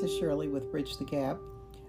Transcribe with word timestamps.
this 0.00 0.12
is 0.12 0.18
Shirley 0.20 0.46
with 0.46 0.70
Bridge 0.70 0.96
the 0.96 1.04
Gap. 1.04 1.38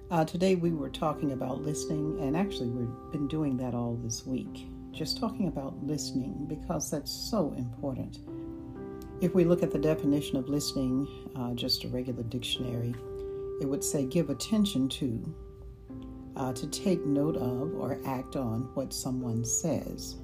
Uh, 0.09 0.25
today 0.25 0.55
we 0.55 0.71
were 0.71 0.89
talking 0.89 1.33
about 1.33 1.61
listening, 1.61 2.19
and 2.19 2.35
actually 2.35 2.69
we've 2.69 3.11
been 3.11 3.27
doing 3.27 3.55
that 3.57 3.75
all 3.75 3.99
this 4.01 4.25
week. 4.25 4.65
Just 4.91 5.19
talking 5.19 5.47
about 5.47 5.85
listening 5.85 6.47
because 6.47 6.89
that's 6.89 7.11
so 7.11 7.53
important. 7.55 8.17
If 9.21 9.35
we 9.35 9.43
look 9.43 9.61
at 9.61 9.69
the 9.69 9.77
definition 9.77 10.37
of 10.37 10.49
listening, 10.49 11.07
uh, 11.35 11.53
just 11.53 11.83
a 11.83 11.87
regular 11.89 12.23
dictionary, 12.23 12.95
it 13.61 13.65
would 13.65 13.83
say 13.83 14.05
give 14.05 14.31
attention 14.31 14.89
to, 14.89 15.35
uh, 16.35 16.53
to 16.53 16.65
take 16.65 17.05
note 17.05 17.35
of 17.35 17.75
or 17.75 17.99
act 18.07 18.35
on 18.35 18.71
what 18.73 18.91
someone 18.91 19.45
says, 19.45 20.15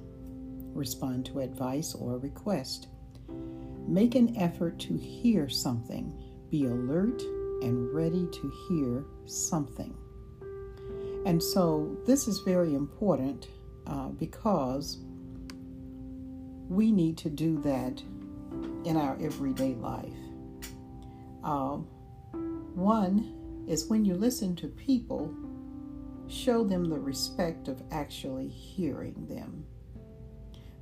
respond 0.74 1.24
to 1.26 1.38
advice 1.38 1.94
or 1.94 2.18
request, 2.18 2.88
make 3.86 4.16
an 4.16 4.36
effort 4.36 4.76
to 4.80 4.96
hear 4.96 5.48
something 5.48 6.12
be 6.50 6.64
alert 6.64 7.22
and 7.66 7.92
ready 7.92 8.28
to 8.30 8.48
hear 8.68 9.04
something. 9.24 9.92
And 11.26 11.42
so 11.42 11.96
this 12.06 12.28
is 12.28 12.38
very 12.38 12.74
important 12.74 13.48
uh, 13.88 14.10
because 14.10 14.98
we 16.68 16.92
need 16.92 17.18
to 17.18 17.28
do 17.28 17.60
that 17.62 18.00
in 18.84 18.96
our 18.96 19.18
everyday 19.20 19.74
life. 19.74 20.14
Uh, 21.42 21.78
one 22.74 23.64
is 23.66 23.88
when 23.88 24.04
you 24.04 24.14
listen 24.14 24.54
to 24.56 24.68
people, 24.68 25.34
show 26.28 26.62
them 26.62 26.84
the 26.84 26.98
respect 26.98 27.66
of 27.66 27.82
actually 27.90 28.48
hearing 28.48 29.26
them. 29.28 29.64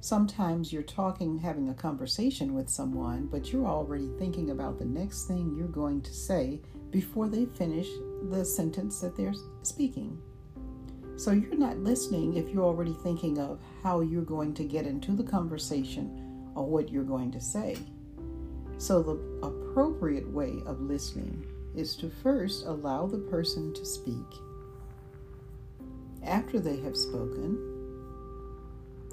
Sometimes 0.05 0.71
you're 0.71 0.83
talking, 0.83 1.39
having 1.39 1.71
a 1.71 1.75
conversation 1.75 2.53
with 2.53 2.69
someone, 2.69 3.25
but 3.25 3.51
you're 3.51 3.67
already 3.67 4.11
thinking 4.19 4.51
about 4.51 4.79
the 4.79 4.85
next 4.85 5.25
thing 5.25 5.55
you're 5.57 5.67
going 5.67 6.03
to 6.03 6.12
say 6.12 6.61
before 6.91 7.27
they 7.27 7.47
finish 7.47 7.89
the 8.25 8.45
sentence 8.45 9.01
that 9.01 9.17
they're 9.17 9.33
speaking. 9.62 10.20
So 11.17 11.31
you're 11.31 11.56
not 11.56 11.78
listening 11.78 12.37
if 12.37 12.51
you're 12.51 12.67
already 12.67 12.95
thinking 13.03 13.39
of 13.39 13.62
how 13.83 14.03
you're 14.03 14.20
going 14.20 14.53
to 14.56 14.65
get 14.65 14.84
into 14.84 15.12
the 15.12 15.23
conversation 15.23 16.50
or 16.55 16.67
what 16.67 16.91
you're 16.91 17.03
going 17.03 17.33
to 17.33 17.41
say. 17.41 17.78
So 18.77 19.03
the 19.03 19.47
appropriate 19.47 20.31
way 20.31 20.61
of 20.67 20.83
listening 20.83 21.47
is 21.75 21.97
to 21.97 22.11
first 22.11 22.67
allow 22.67 23.06
the 23.06 23.17
person 23.31 23.73
to 23.73 23.87
speak. 23.87 24.15
After 26.23 26.61
they 26.61 26.77
have 26.81 26.95
spoken, 26.95 27.73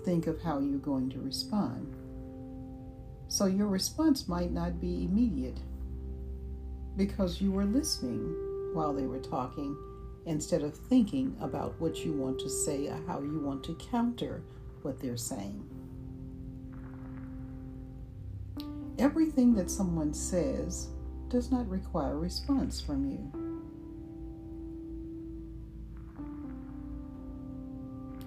think 0.04 0.28
of 0.28 0.42
how 0.42 0.60
you're 0.60 0.80
going 0.80 1.10
to 1.12 1.20
respond. 1.20 1.96
So 3.28 3.46
your 3.46 3.68
response 3.68 4.28
might 4.28 4.52
not 4.52 4.82
be 4.82 5.06
immediate 5.06 5.60
because 6.98 7.42
you 7.42 7.52
were 7.52 7.66
listening 7.66 8.36
while 8.74 8.94
they 8.94 9.06
were 9.06 9.20
talking 9.20 9.78
instead 10.26 10.62
of 10.62 10.76
thinking 10.76 11.36
about 11.40 11.80
what 11.80 12.06
you 12.06 12.12
want 12.12 12.40
to 12.40 12.50
say 12.50 12.88
or 12.88 13.00
how 13.08 13.22
you 13.22 13.40
want 13.40 13.64
to 13.64 13.76
counter 13.76 14.44
what 14.82 15.00
they're 15.00 15.18
saying. 15.18 15.64
Everything 19.00 19.56
that 19.56 19.72
someone 19.72 20.14
says 20.14 20.90
does 21.30 21.52
not 21.52 21.68
require 21.70 22.14
a 22.14 22.18
response 22.18 22.82
from 22.82 23.10
you. 23.10 23.51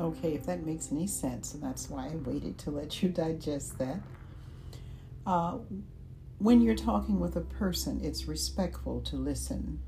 Okay, 0.01 0.35
if 0.35 0.45
that 0.47 0.67
makes 0.67 0.91
any 0.91 1.07
sense, 1.07 1.55
and 1.55 1.63
that's 1.63 1.89
why 1.89 2.07
I 2.07 2.17
waited 2.17 2.59
to 2.59 2.71
let 2.71 3.03
you 3.03 3.09
digest 3.11 3.79
that. 3.79 4.01
Uh, 5.27 5.59
when 6.39 6.61
you're 6.61 6.75
talking 6.75 7.21
with 7.21 7.37
a 7.37 7.41
person, 7.41 8.01
it's 8.03 8.27
respectful 8.27 9.01
to 9.03 9.17
listen. 9.17 9.81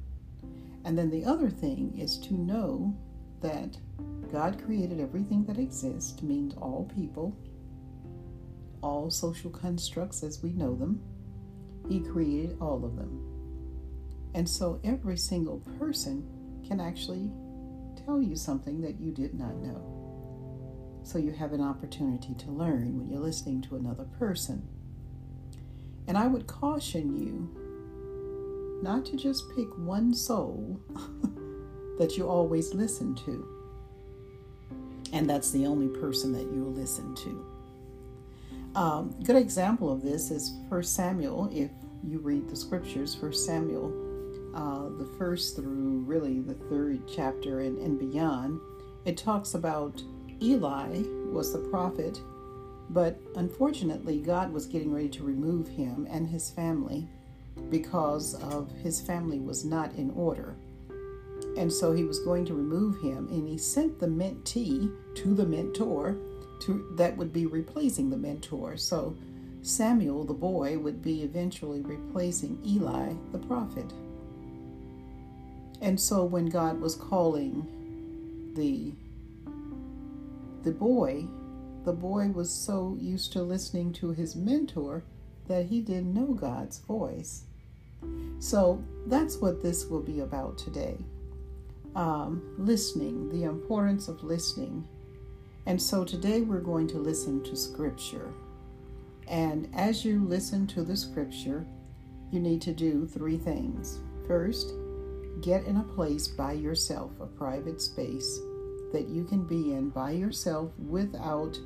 And 0.84 0.96
then 0.96 1.10
the 1.10 1.24
other 1.24 1.50
thing 1.50 1.98
is 1.98 2.18
to 2.18 2.34
know 2.34 2.96
that 3.40 3.76
God 4.32 4.62
created 4.64 5.00
everything 5.00 5.44
that 5.46 5.58
exists, 5.58 6.22
means 6.22 6.54
all 6.54 6.90
people, 6.94 7.36
all 8.82 9.10
social 9.10 9.50
constructs 9.50 10.22
as 10.22 10.42
we 10.42 10.52
know 10.52 10.74
them. 10.74 11.00
He 11.88 12.00
created 12.00 12.56
all 12.60 12.84
of 12.84 12.96
them. 12.96 13.20
And 14.34 14.48
so 14.48 14.80
every 14.84 15.16
single 15.16 15.58
person 15.78 16.24
can 16.66 16.80
actually 16.80 17.30
tell 18.06 18.22
you 18.22 18.36
something 18.36 18.80
that 18.82 19.00
you 19.00 19.10
did 19.10 19.34
not 19.34 19.56
know 19.56 19.96
so 21.02 21.18
you 21.18 21.32
have 21.32 21.52
an 21.52 21.60
opportunity 21.60 22.34
to 22.34 22.50
learn 22.50 22.98
when 22.98 23.08
you're 23.08 23.20
listening 23.20 23.62
to 23.62 23.76
another 23.76 24.04
person. 24.18 24.66
And 26.08 26.16
I 26.16 26.26
would 26.26 26.46
caution 26.46 27.16
you 27.16 28.80
not 28.82 29.04
to 29.06 29.16
just 29.16 29.44
pick 29.54 29.66
one 29.78 30.14
soul 30.14 30.80
that 31.98 32.16
you 32.16 32.28
always 32.28 32.74
listen 32.74 33.14
to, 33.24 33.46
and 35.12 35.28
that's 35.28 35.50
the 35.52 35.66
only 35.66 35.88
person 35.88 36.32
that 36.32 36.52
you 36.52 36.64
will 36.64 36.72
listen 36.72 37.14
to. 37.14 37.46
Um, 38.74 39.14
good 39.22 39.36
example 39.36 39.92
of 39.92 40.02
this 40.02 40.30
is 40.30 40.52
First 40.68 40.94
Samuel. 40.94 41.48
If 41.52 41.70
you 42.04 42.18
read 42.18 42.48
the 42.48 42.56
scriptures, 42.56 43.14
First 43.14 43.46
Samuel, 43.46 44.05
uh, 44.56 44.88
the 44.98 45.08
first 45.18 45.54
through 45.54 46.02
really 46.06 46.40
the 46.40 46.54
third 46.54 47.02
chapter 47.06 47.60
and, 47.60 47.78
and 47.78 47.98
beyond, 47.98 48.58
it 49.04 49.16
talks 49.16 49.54
about 49.54 50.02
Eli 50.42 51.02
was 51.30 51.52
the 51.52 51.68
prophet, 51.70 52.20
but 52.90 53.20
unfortunately, 53.36 54.18
God 54.18 54.52
was 54.52 54.66
getting 54.66 54.92
ready 54.92 55.10
to 55.10 55.24
remove 55.24 55.68
him 55.68 56.06
and 56.10 56.26
his 56.26 56.50
family 56.50 57.06
because 57.70 58.34
of 58.42 58.70
his 58.82 59.00
family 59.00 59.40
was 59.40 59.64
not 59.64 59.92
in 59.94 60.10
order. 60.10 60.56
And 61.58 61.72
so 61.72 61.92
he 61.92 62.04
was 62.04 62.18
going 62.20 62.44
to 62.46 62.54
remove 62.54 63.00
him, 63.00 63.28
and 63.28 63.48
he 63.48 63.58
sent 63.58 63.98
the 63.98 64.06
mentee 64.06 64.90
to 65.16 65.34
the 65.34 65.46
mentor 65.46 66.16
to 66.60 66.94
that 66.96 67.16
would 67.16 67.32
be 67.32 67.46
replacing 67.46 68.08
the 68.08 68.16
mentor. 68.16 68.76
So 68.76 69.16
Samuel, 69.62 70.24
the 70.24 70.34
boy, 70.34 70.78
would 70.78 71.02
be 71.02 71.22
eventually 71.22 71.82
replacing 71.82 72.58
Eli, 72.64 73.12
the 73.32 73.38
prophet. 73.38 73.92
And 75.80 76.00
so 76.00 76.24
when 76.24 76.46
God 76.46 76.80
was 76.80 76.94
calling 76.94 78.52
the 78.54 78.92
the 80.62 80.72
boy, 80.72 81.26
the 81.84 81.92
boy 81.92 82.26
was 82.28 82.50
so 82.52 82.96
used 83.00 83.32
to 83.32 83.42
listening 83.42 83.92
to 83.92 84.10
his 84.10 84.34
mentor 84.34 85.04
that 85.46 85.66
he 85.66 85.80
didn't 85.80 86.12
know 86.12 86.34
God's 86.34 86.78
voice. 86.80 87.44
So 88.40 88.82
that's 89.06 89.36
what 89.36 89.62
this 89.62 89.86
will 89.86 90.02
be 90.02 90.20
about 90.20 90.58
today. 90.58 90.96
Um, 91.94 92.42
listening, 92.58 93.28
the 93.30 93.44
importance 93.44 94.08
of 94.08 94.24
listening. 94.24 94.86
And 95.66 95.80
so 95.80 96.04
today 96.04 96.40
we're 96.40 96.58
going 96.58 96.88
to 96.88 96.98
listen 96.98 97.42
to 97.44 97.56
Scripture. 97.56 98.32
And 99.28 99.68
as 99.74 100.04
you 100.04 100.24
listen 100.24 100.66
to 100.68 100.82
the 100.82 100.96
Scripture, 100.96 101.64
you 102.30 102.40
need 102.40 102.60
to 102.62 102.72
do 102.72 103.06
three 103.06 103.38
things. 103.38 104.00
First, 104.26 104.72
get 105.40 105.64
in 105.64 105.76
a 105.76 105.82
place 105.82 106.28
by 106.28 106.52
yourself, 106.52 107.12
a 107.20 107.26
private 107.26 107.80
space 107.80 108.40
that 108.92 109.08
you 109.08 109.24
can 109.24 109.44
be 109.44 109.72
in 109.72 109.90
by 109.90 110.12
yourself 110.12 110.70
without 110.78 111.58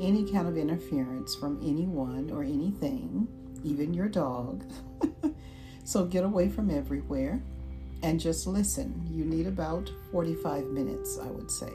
any 0.00 0.30
kind 0.30 0.48
of 0.48 0.56
interference 0.56 1.34
from 1.34 1.60
anyone 1.62 2.30
or 2.30 2.42
anything, 2.42 3.28
even 3.62 3.94
your 3.94 4.08
dog. 4.08 4.64
so 5.84 6.04
get 6.04 6.24
away 6.24 6.48
from 6.48 6.70
everywhere 6.70 7.42
and 8.02 8.18
just 8.18 8.46
listen. 8.46 9.06
You 9.10 9.24
need 9.24 9.46
about 9.46 9.90
45 10.10 10.66
minutes, 10.66 11.18
I 11.22 11.28
would 11.28 11.50
say, 11.50 11.72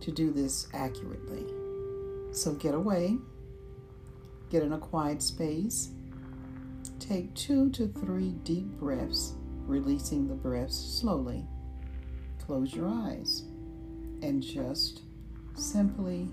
to 0.00 0.10
do 0.10 0.30
this 0.32 0.68
accurately. 0.74 1.46
So 2.32 2.54
get 2.54 2.74
away, 2.74 3.16
get 4.50 4.62
in 4.62 4.72
a 4.72 4.78
quiet 4.78 5.22
space, 5.22 5.90
take 6.98 7.32
two 7.34 7.70
to 7.70 7.88
three 7.88 8.30
deep 8.44 8.66
breaths, 8.78 9.34
releasing 9.66 10.28
the 10.28 10.34
breath 10.34 10.70
slowly. 10.70 11.46
Close 12.44 12.74
your 12.74 12.88
eyes 12.88 13.44
and 14.22 14.42
just 14.42 15.02
simply 15.54 16.28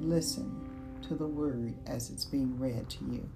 listen 0.00 0.68
to 1.02 1.14
the 1.14 1.26
word 1.26 1.74
as 1.86 2.10
it's 2.10 2.24
being 2.24 2.58
read 2.58 2.88
to 2.88 3.04
you. 3.04 3.28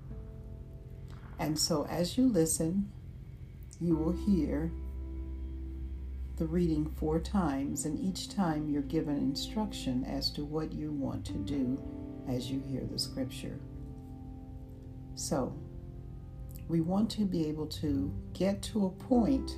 And 1.38 1.58
so, 1.58 1.86
as 1.86 2.18
you 2.18 2.28
listen, 2.28 2.90
you 3.80 3.94
will 3.96 4.12
hear 4.12 4.72
the 6.36 6.46
reading 6.46 6.90
four 6.96 7.18
times, 7.18 7.84
and 7.84 7.98
each 7.98 8.28
time 8.28 8.68
you're 8.68 8.82
given 8.82 9.16
instruction 9.16 10.04
as 10.04 10.30
to 10.30 10.44
what 10.44 10.72
you 10.72 10.92
want 10.92 11.24
to 11.26 11.32
do 11.32 11.80
as 12.28 12.50
you 12.50 12.60
hear 12.60 12.84
the 12.84 12.98
scripture. 12.98 13.58
So, 15.14 15.52
we 16.68 16.80
want 16.80 17.10
to 17.10 17.24
be 17.24 17.48
able 17.48 17.66
to 17.66 18.12
get 18.32 18.62
to 18.62 18.86
a 18.86 18.90
point 18.90 19.56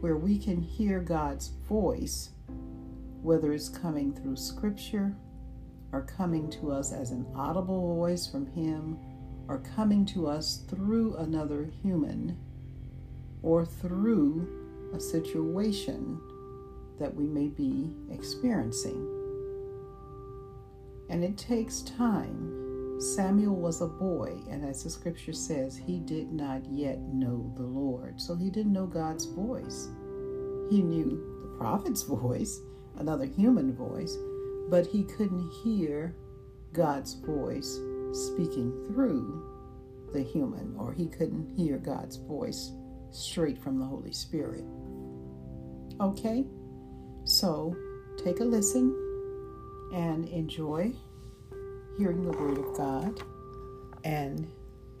where 0.00 0.16
we 0.16 0.38
can 0.38 0.60
hear 0.60 1.00
God's 1.00 1.48
voice 1.68 2.30
whether 3.22 3.52
it's 3.52 3.68
coming 3.68 4.14
through 4.14 4.36
scripture 4.36 5.14
or 5.92 6.02
coming 6.02 6.48
to 6.48 6.70
us 6.70 6.92
as 6.92 7.10
an 7.10 7.26
audible 7.34 7.96
voice 7.96 8.26
from 8.26 8.46
Him 8.46 8.98
or 9.50 9.58
coming 9.74 10.06
to 10.06 10.28
us 10.28 10.62
through 10.68 11.16
another 11.16 11.68
human, 11.82 12.38
or 13.42 13.66
through 13.66 14.48
a 14.94 15.00
situation 15.00 16.20
that 17.00 17.12
we 17.12 17.24
may 17.24 17.48
be 17.48 17.92
experiencing. 18.12 19.08
And 21.08 21.24
it 21.24 21.36
takes 21.36 21.82
time. 21.82 22.59
Samuel 23.00 23.56
was 23.56 23.80
a 23.80 23.86
boy, 23.86 24.38
and 24.50 24.62
as 24.62 24.84
the 24.84 24.90
scripture 24.90 25.32
says, 25.32 25.74
he 25.74 26.00
did 26.00 26.30
not 26.32 26.62
yet 26.70 26.98
know 27.00 27.50
the 27.56 27.62
Lord. 27.62 28.20
So 28.20 28.36
he 28.36 28.50
didn't 28.50 28.74
know 28.74 28.86
God's 28.86 29.24
voice. 29.24 29.88
He 30.68 30.82
knew 30.82 31.38
the 31.40 31.56
prophet's 31.56 32.02
voice, 32.20 32.60
another 32.98 33.24
human 33.24 33.74
voice, 33.74 34.18
but 34.68 34.86
he 34.86 35.04
couldn't 35.04 35.50
hear 35.64 36.14
God's 36.74 37.14
voice 37.14 37.80
speaking 38.12 38.70
through 38.88 39.46
the 40.12 40.22
human, 40.22 40.74
or 40.76 40.92
he 40.92 41.06
couldn't 41.06 41.56
hear 41.56 41.78
God's 41.78 42.16
voice 42.16 42.72
straight 43.12 43.58
from 43.58 43.78
the 43.78 43.86
Holy 43.86 44.12
Spirit. 44.12 44.64
Okay? 46.02 46.44
So 47.24 47.74
take 48.22 48.40
a 48.40 48.44
listen 48.44 48.94
and 49.94 50.28
enjoy 50.28 50.92
hearing 52.00 52.24
the 52.24 52.38
Word 52.38 52.56
of 52.56 52.74
God. 52.74 53.22
And 54.04 54.50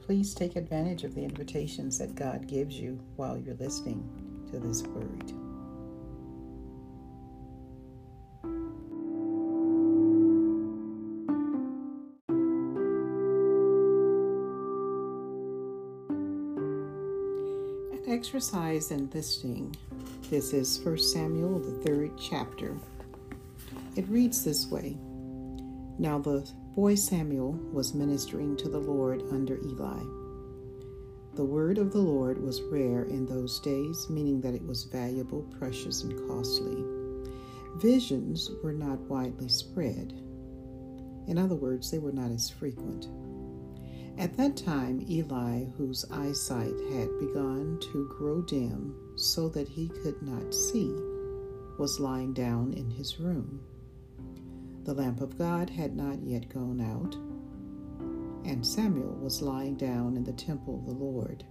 please 0.02 0.34
take 0.34 0.54
advantage 0.54 1.02
of 1.02 1.14
the 1.14 1.24
invitations 1.24 1.96
that 1.96 2.14
God 2.14 2.46
gives 2.46 2.78
you 2.78 3.00
while 3.16 3.38
you're 3.38 3.54
listening 3.54 4.06
to 4.50 4.58
this 4.58 4.82
Word. 4.82 5.32
An 17.94 18.12
exercise 18.12 18.90
in 18.90 19.08
listening. 19.14 19.74
This 20.28 20.52
is 20.52 20.78
1 20.84 20.98
Samuel, 20.98 21.60
the 21.60 21.82
third 21.82 22.10
chapter. 22.18 22.76
It 23.96 24.06
reads 24.08 24.44
this 24.44 24.66
way 24.66 24.98
Now 25.98 26.18
the 26.18 26.46
boy 26.74 26.94
Samuel 26.94 27.52
was 27.72 27.94
ministering 27.94 28.56
to 28.56 28.68
the 28.68 28.78
Lord 28.78 29.24
under 29.32 29.58
Eli. 29.58 30.02
The 31.34 31.44
word 31.44 31.78
of 31.78 31.92
the 31.92 31.98
Lord 31.98 32.40
was 32.40 32.62
rare 32.62 33.04
in 33.04 33.26
those 33.26 33.60
days, 33.60 34.08
meaning 34.08 34.40
that 34.42 34.54
it 34.54 34.64
was 34.64 34.84
valuable, 34.84 35.42
precious, 35.58 36.04
and 36.04 36.16
costly. 36.28 36.84
Visions 37.76 38.50
were 38.62 38.72
not 38.72 39.00
widely 39.00 39.48
spread. 39.48 40.12
In 41.26 41.38
other 41.38 41.56
words, 41.56 41.90
they 41.90 41.98
were 41.98 42.12
not 42.12 42.30
as 42.30 42.50
frequent. 42.50 43.08
At 44.18 44.36
that 44.36 44.56
time, 44.56 45.04
Eli, 45.08 45.64
whose 45.76 46.04
eyesight 46.10 46.74
had 46.92 47.18
begun 47.18 47.78
to 47.92 48.08
grow 48.16 48.42
dim 48.42 48.94
so 49.16 49.48
that 49.48 49.68
he 49.68 49.88
could 49.88 50.20
not 50.22 50.54
see, 50.54 50.94
was 51.78 51.98
lying 51.98 52.32
down 52.32 52.74
in 52.74 52.90
his 52.90 53.18
room. 53.18 53.60
The 54.84 54.94
lamp 54.94 55.20
of 55.20 55.36
God 55.36 55.70
had 55.70 55.94
not 55.94 56.22
yet 56.22 56.48
gone 56.48 56.80
out, 56.80 57.14
and 58.48 58.66
Samuel 58.66 59.14
was 59.16 59.42
lying 59.42 59.76
down 59.76 60.16
in 60.16 60.24
the 60.24 60.32
temple 60.32 60.76
of 60.76 60.86
the 60.86 60.92
Lord, 60.92 61.44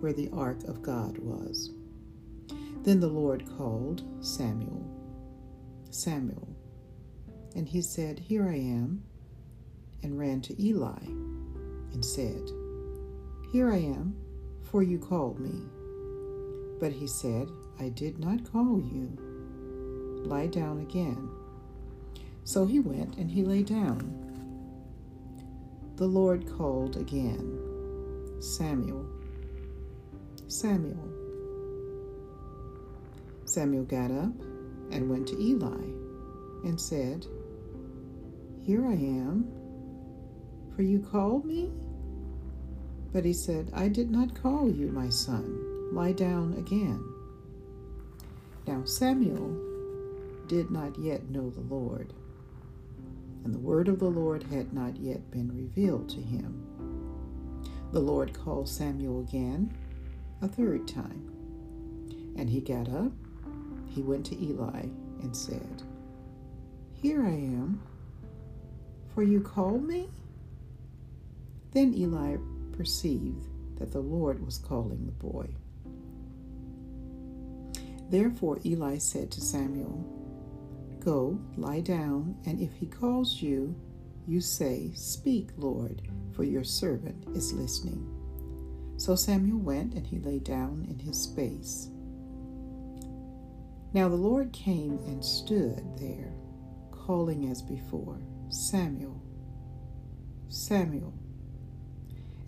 where 0.00 0.12
the 0.12 0.30
ark 0.32 0.64
of 0.64 0.82
God 0.82 1.18
was. 1.18 1.70
Then 2.82 3.00
the 3.00 3.08
Lord 3.08 3.44
called 3.56 4.02
Samuel, 4.24 4.84
Samuel, 5.90 6.48
and 7.54 7.68
he 7.68 7.82
said, 7.82 8.18
Here 8.18 8.48
I 8.48 8.56
am, 8.56 9.04
and 10.02 10.18
ran 10.18 10.40
to 10.42 10.62
Eli 10.62 11.04
and 11.94 12.04
said, 12.04 12.50
Here 13.52 13.72
I 13.72 13.78
am, 13.78 14.16
for 14.62 14.82
you 14.82 14.98
called 14.98 15.38
me. 15.38 15.62
But 16.80 16.92
he 16.92 17.06
said, 17.06 17.48
I 17.78 17.88
did 17.90 18.18
not 18.18 18.50
call 18.50 18.80
you. 18.80 19.16
Lie 20.26 20.48
down 20.48 20.80
again. 20.80 21.30
So 22.44 22.66
he 22.66 22.78
went 22.78 23.16
and 23.16 23.30
he 23.30 23.42
lay 23.42 23.62
down. 23.62 24.20
The 25.96 26.06
Lord 26.06 26.46
called 26.56 26.96
again, 26.96 27.58
Samuel, 28.40 29.06
Samuel. 30.48 31.08
Samuel 33.44 33.84
got 33.84 34.10
up 34.10 34.32
and 34.90 35.08
went 35.08 35.28
to 35.28 35.40
Eli 35.40 35.84
and 36.64 36.80
said, 36.80 37.26
Here 38.62 38.84
I 38.86 38.92
am, 38.94 39.50
for 40.74 40.82
you 40.82 41.00
called 41.00 41.44
me? 41.44 41.70
But 43.12 43.24
he 43.24 43.32
said, 43.32 43.70
I 43.72 43.88
did 43.88 44.10
not 44.10 44.40
call 44.40 44.68
you, 44.70 44.88
my 44.88 45.08
son. 45.08 45.92
Lie 45.94 46.12
down 46.12 46.54
again. 46.58 47.02
Now 48.66 48.84
Samuel 48.84 49.56
did 50.48 50.70
not 50.70 50.98
yet 50.98 51.30
know 51.30 51.50
the 51.50 51.60
Lord, 51.60 52.12
and 53.44 53.54
the 53.54 53.58
word 53.58 53.88
of 53.88 53.98
the 53.98 54.10
Lord 54.10 54.42
had 54.44 54.72
not 54.72 54.96
yet 54.96 55.30
been 55.30 55.54
revealed 55.54 56.08
to 56.08 56.20
him. 56.20 56.64
The 57.92 58.00
Lord 58.00 58.32
called 58.32 58.68
Samuel 58.68 59.20
again 59.20 59.72
a 60.42 60.48
third 60.48 60.88
time, 60.88 61.30
and 62.36 62.48
he 62.48 62.60
got 62.60 62.88
up, 62.88 63.12
he 63.86 64.02
went 64.02 64.26
to 64.26 64.42
Eli, 64.42 64.86
and 65.22 65.36
said, 65.36 65.82
Here 66.94 67.22
I 67.22 67.30
am, 67.30 67.80
for 69.14 69.22
you 69.22 69.40
called 69.40 69.86
me? 69.86 70.08
Then 71.72 71.94
Eli 71.94 72.36
perceived 72.72 73.46
that 73.76 73.92
the 73.92 74.00
Lord 74.00 74.44
was 74.44 74.58
calling 74.58 75.06
the 75.06 75.12
boy. 75.12 75.48
Therefore 78.10 78.58
Eli 78.64 78.98
said 78.98 79.30
to 79.32 79.40
Samuel, 79.40 80.13
Go, 81.04 81.38
lie 81.58 81.80
down, 81.80 82.34
and 82.46 82.60
if 82.60 82.72
he 82.72 82.86
calls 82.86 83.42
you, 83.42 83.74
you 84.26 84.40
say, 84.40 84.90
Speak, 84.94 85.50
Lord, 85.58 86.00
for 86.34 86.44
your 86.44 86.64
servant 86.64 87.26
is 87.36 87.52
listening. 87.52 88.08
So 88.96 89.14
Samuel 89.14 89.58
went, 89.58 89.92
and 89.94 90.06
he 90.06 90.18
lay 90.18 90.38
down 90.38 90.86
in 90.88 90.98
his 90.98 91.20
space. 91.20 91.90
Now 93.92 94.08
the 94.08 94.16
Lord 94.16 94.50
came 94.52 94.98
and 95.06 95.22
stood 95.22 95.84
there, 95.98 96.32
calling 96.90 97.50
as 97.50 97.60
before, 97.60 98.18
Samuel, 98.48 99.20
Samuel. 100.48 101.12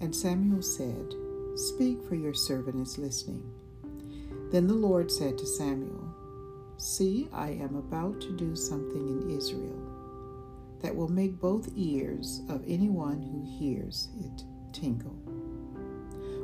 And 0.00 0.16
Samuel 0.16 0.62
said, 0.62 1.14
Speak, 1.56 2.02
for 2.08 2.14
your 2.14 2.34
servant 2.34 2.80
is 2.80 2.96
listening. 2.96 3.52
Then 4.50 4.66
the 4.66 4.74
Lord 4.74 5.10
said 5.10 5.36
to 5.38 5.46
Samuel, 5.46 6.05
See, 6.78 7.28
I 7.32 7.50
am 7.50 7.76
about 7.76 8.20
to 8.20 8.36
do 8.36 8.54
something 8.54 9.08
in 9.08 9.30
Israel 9.30 9.80
that 10.82 10.94
will 10.94 11.08
make 11.08 11.40
both 11.40 11.70
ears 11.74 12.42
of 12.48 12.62
anyone 12.66 13.22
who 13.22 13.58
hears 13.58 14.08
it 14.20 14.44
tingle. 14.72 15.16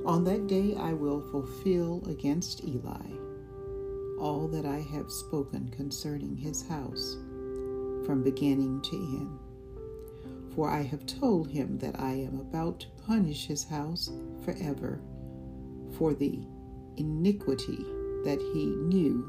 On 0.07 0.25
that 0.25 0.47
day 0.47 0.75
I 0.75 0.95
will 0.95 1.21
fulfill 1.21 2.03
against 2.09 2.65
Eli 2.65 3.23
all 4.19 4.47
that 4.47 4.65
I 4.65 4.79
have 4.79 5.11
spoken 5.11 5.69
concerning 5.71 6.37
his 6.37 6.67
house 6.69 7.17
from 8.07 8.23
beginning 8.23 8.81
to 8.83 8.97
end. 8.97 9.39
For 10.55 10.71
I 10.71 10.83
have 10.83 11.07
told 11.07 11.49
him 11.49 11.79
that 11.79 11.99
I 11.99 12.13
am 12.13 12.39
about 12.39 12.81
to 12.81 12.87
punish 13.05 13.47
his 13.47 13.65
house 13.65 14.11
forever 14.45 15.01
for 15.99 16.15
the 16.15 16.39
iniquity 16.97 17.85
that 18.25 18.39
he 18.55 18.67
knew 18.67 19.29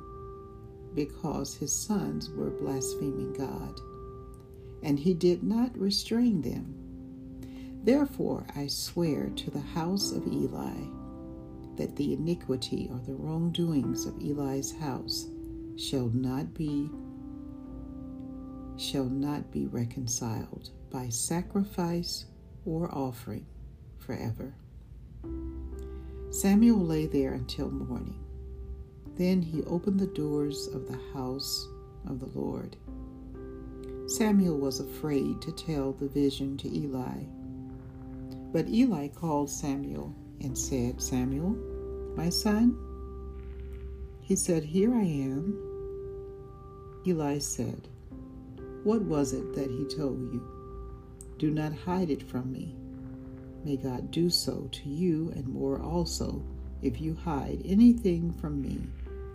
because 0.96 1.56
his 1.56 1.74
sons 1.74 2.30
were 2.30 2.50
blaspheming 2.50 3.34
God, 3.34 3.80
and 4.84 5.00
he 5.00 5.14
did 5.14 5.44
not 5.44 5.78
restrain 5.78 6.42
them. 6.42 6.80
Therefore 7.84 8.46
I 8.56 8.68
swear 8.68 9.30
to 9.30 9.52
the 9.52 9.60
house 9.60 10.12
of 10.12 10.28
Eli 10.28 10.76
that 11.76 11.96
the 11.96 12.14
iniquity 12.14 12.90
or 12.92 13.00
the 13.00 13.16
wrongdoings 13.16 14.06
of 14.06 14.18
Eli's 14.20 14.72
house 14.78 15.28
shall 15.76 16.10
not 16.10 16.54
be 16.54 16.90
shall 18.78 19.06
not 19.06 19.52
be 19.52 19.68
reconciled 19.68 20.70
by 20.90 21.10
sacrifice 21.10 22.26
or 22.66 22.94
offering 22.94 23.46
forever. 24.00 24.56
Samuel 26.32 26.80
lay 26.80 27.06
there 27.06 27.34
until 27.34 27.70
morning. 27.70 28.23
Then 29.16 29.42
he 29.42 29.64
opened 29.64 30.00
the 30.00 30.08
doors 30.08 30.68
of 30.68 30.88
the 30.88 31.00
house 31.14 31.68
of 32.08 32.20
the 32.20 32.40
Lord. 32.40 32.76
Samuel 34.08 34.58
was 34.58 34.80
afraid 34.80 35.42
to 35.42 35.52
tell 35.52 35.94
the 35.94 36.08
vision 36.08 36.58
to 36.58 36.76
Eli. 36.76 37.24
But 38.52 38.68
Eli 38.70 39.08
called 39.10 39.50
Samuel 39.50 40.14
and 40.42 40.58
said, 40.58 41.02
Samuel, 41.02 41.56
my 42.16 42.30
son? 42.30 42.78
He 44.22 44.36
said, 44.36 44.64
Here 44.64 44.94
I 44.94 45.04
am. 45.04 45.58
Eli 47.06 47.38
said, 47.38 47.88
What 48.84 49.02
was 49.04 49.34
it 49.34 49.54
that 49.54 49.70
he 49.70 49.86
told 49.86 50.22
you? 50.34 50.42
Do 51.38 51.52
not 51.52 51.74
hide 51.74 52.10
it 52.10 52.24
from 52.24 52.52
me. 52.52 52.76
May 53.64 53.78
God 53.78 54.12
do 54.12 54.30
so 54.30 54.70
to 54.72 54.90
you 54.90 55.32
and 55.36 55.48
more 55.48 55.80
also 55.80 56.44
if 56.82 57.00
you 57.00 57.16
hide 57.16 57.62
anything 57.64 58.34
from 58.34 58.62
me 58.62 58.82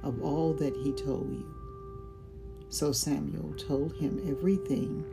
of 0.03 0.23
all 0.23 0.53
that 0.55 0.77
he 0.77 0.93
told 0.93 1.33
you. 1.33 1.55
So 2.69 2.93
Samuel 2.93 3.55
told 3.55 3.95
him 3.95 4.23
everything 4.29 5.05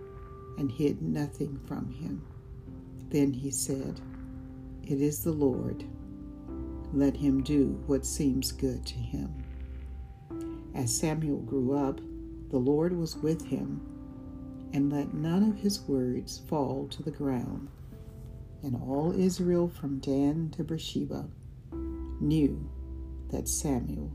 and 0.58 0.72
hid 0.72 1.02
nothing 1.02 1.60
from 1.66 1.90
him. 1.90 2.22
Then 3.10 3.34
he 3.34 3.52
said, 3.52 4.02
It 4.84 5.02
is 5.02 5.24
the 5.24 5.32
Lord. 5.32 5.86
Let 6.94 7.16
him 7.16 7.44
do 7.44 7.82
what 7.88 8.06
seems 8.06 8.52
good 8.52 8.86
to 8.86 8.96
him. 8.96 9.34
As 10.74 10.96
Samuel 10.96 11.40
grew 11.40 11.78
up, 11.78 12.00
the 12.50 12.58
Lord 12.58 12.98
was 12.98 13.16
with 13.18 13.46
him 13.46 13.82
and 14.74 14.92
let 14.92 15.14
none 15.14 15.44
of 15.44 15.58
his 15.58 15.82
words 15.82 16.42
fall 16.48 16.88
to 16.90 17.02
the 17.04 17.12
ground. 17.12 17.70
And 18.62 18.76
all 18.76 19.14
Israel 19.18 19.70
from 19.70 20.00
Dan 20.00 20.50
to 20.58 20.64
Beersheba 20.64 21.30
knew 22.20 22.70
that 23.32 23.48
Samuel 23.48 24.12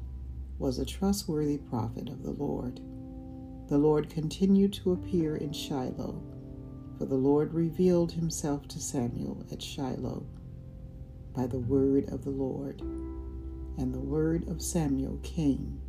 was 0.61 0.79
a 0.79 0.85
trustworthy 0.85 1.57
prophet 1.57 2.11
of 2.11 2.23
the 2.23 2.33
Lord. 2.33 2.81
The 3.69 3.79
Lord 3.79 4.11
continued 4.11 4.75
to 4.75 4.93
appear 4.93 5.37
in 5.37 5.55
Shiloh, 5.55 6.23
for 6.99 7.07
the 7.07 7.15
Lord 7.15 7.55
revealed 7.55 8.13
himself 8.13 8.69
to 8.69 8.79
Samuel 8.79 9.47
at 9.51 9.63
Shiloh 9.63 10.27
by 11.35 11.47
the 11.47 11.59
word 11.59 12.13
of 12.13 12.25
the 12.25 12.31
Lord. 12.31 12.83
And 13.79 13.95
the 13.95 14.01
word 14.01 14.49
of 14.49 14.61
Samuel 14.61 15.19
came 15.23 15.81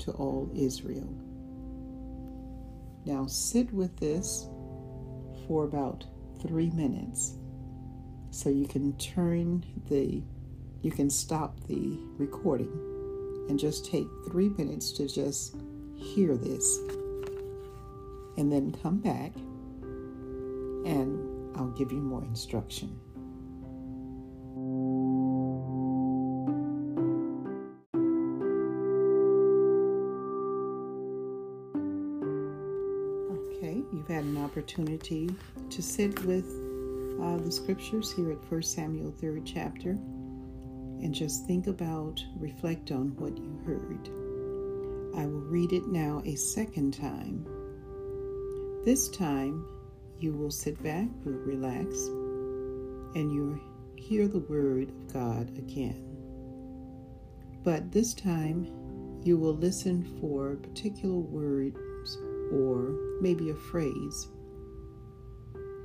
to 0.00 0.10
all 0.12 0.50
Israel. 0.54 1.08
Now 3.06 3.24
sit 3.26 3.72
with 3.72 3.96
this 3.96 4.46
for 5.46 5.64
about 5.64 6.04
three 6.42 6.68
minutes 6.70 7.36
so 8.30 8.50
you 8.50 8.66
can 8.66 8.92
turn 8.98 9.64
the 9.88 10.22
you 10.82 10.90
can 10.92 11.08
stop 11.08 11.58
the 11.66 11.98
recording 12.18 12.97
and 13.48 13.58
just 13.58 13.86
take 13.86 14.06
three 14.26 14.50
minutes 14.50 14.92
to 14.92 15.08
just 15.08 15.56
hear 15.94 16.36
this 16.36 16.78
and 18.36 18.52
then 18.52 18.74
come 18.82 18.98
back 18.98 19.34
and 20.86 21.56
I'll 21.56 21.70
give 21.70 21.90
you 21.90 22.00
more 22.00 22.22
instruction. 22.24 22.98
Okay, 33.56 33.82
you've 33.92 34.06
had 34.06 34.24
an 34.24 34.38
opportunity 34.38 35.30
to 35.70 35.82
sit 35.82 36.24
with 36.24 36.46
uh, 37.20 37.36
the 37.38 37.50
scriptures 37.50 38.12
here 38.12 38.30
at 38.30 38.50
1 38.50 38.62
Samuel 38.62 39.12
3rd 39.20 39.42
chapter 39.44 39.98
and 41.02 41.14
just 41.14 41.46
think 41.46 41.66
about, 41.66 42.22
reflect 42.36 42.90
on 42.90 43.08
what 43.16 43.36
you 43.36 43.60
heard. 43.64 44.08
I 45.16 45.26
will 45.26 45.40
read 45.40 45.72
it 45.72 45.86
now 45.86 46.22
a 46.24 46.34
second 46.34 46.94
time. 46.94 47.46
This 48.84 49.08
time, 49.08 49.66
you 50.20 50.32
will 50.32 50.50
sit 50.50 50.82
back, 50.82 51.08
relax, 51.24 51.96
and 53.14 53.32
you 53.32 53.60
hear 53.96 54.28
the 54.28 54.40
word 54.40 54.88
of 54.88 55.12
God 55.12 55.48
again. 55.58 56.04
But 57.64 57.90
this 57.92 58.14
time, 58.14 58.70
you 59.24 59.36
will 59.36 59.54
listen 59.54 60.18
for 60.20 60.56
particular 60.56 61.18
words 61.18 62.18
or 62.52 62.96
maybe 63.20 63.50
a 63.50 63.54
phrase 63.54 64.28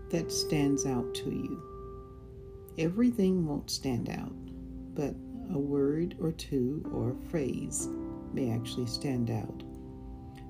that 0.09 0.31
stands 0.31 0.85
out 0.85 1.13
to 1.15 1.29
you. 1.31 1.61
Everything 2.77 3.45
won't 3.45 3.69
stand 3.69 4.09
out, 4.09 4.33
but 4.95 5.15
a 5.53 5.59
word 5.59 6.15
or 6.21 6.31
two 6.31 6.83
or 6.93 7.11
a 7.11 7.29
phrase 7.29 7.87
may 8.33 8.51
actually 8.51 8.87
stand 8.87 9.29
out. 9.29 9.63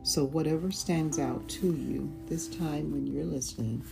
So, 0.04 0.26
whatever 0.26 0.72
stands 0.72 1.18
out 1.18 1.48
to 1.50 1.68
you 1.74 2.12
this 2.28 2.48
time 2.48 2.92
when 2.92 3.08
you're 3.08 3.24
listening, 3.24 3.86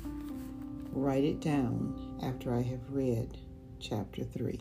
write 0.91 1.23
it 1.23 1.39
down 1.39 2.17
after 2.21 2.53
I 2.53 2.61
have 2.61 2.91
read 2.91 3.37
chapter 3.79 4.23
3. 4.23 4.59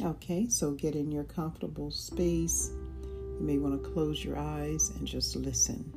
Okay, 0.00 0.48
so 0.48 0.72
get 0.72 0.96
in 0.96 1.12
your 1.12 1.24
comfortable 1.24 1.90
space. 1.90 2.72
You 3.02 3.38
may 3.40 3.58
want 3.58 3.80
to 3.80 3.90
close 3.90 4.24
your 4.24 4.38
eyes 4.38 4.90
and 4.96 5.06
just 5.06 5.36
listen. 5.36 5.92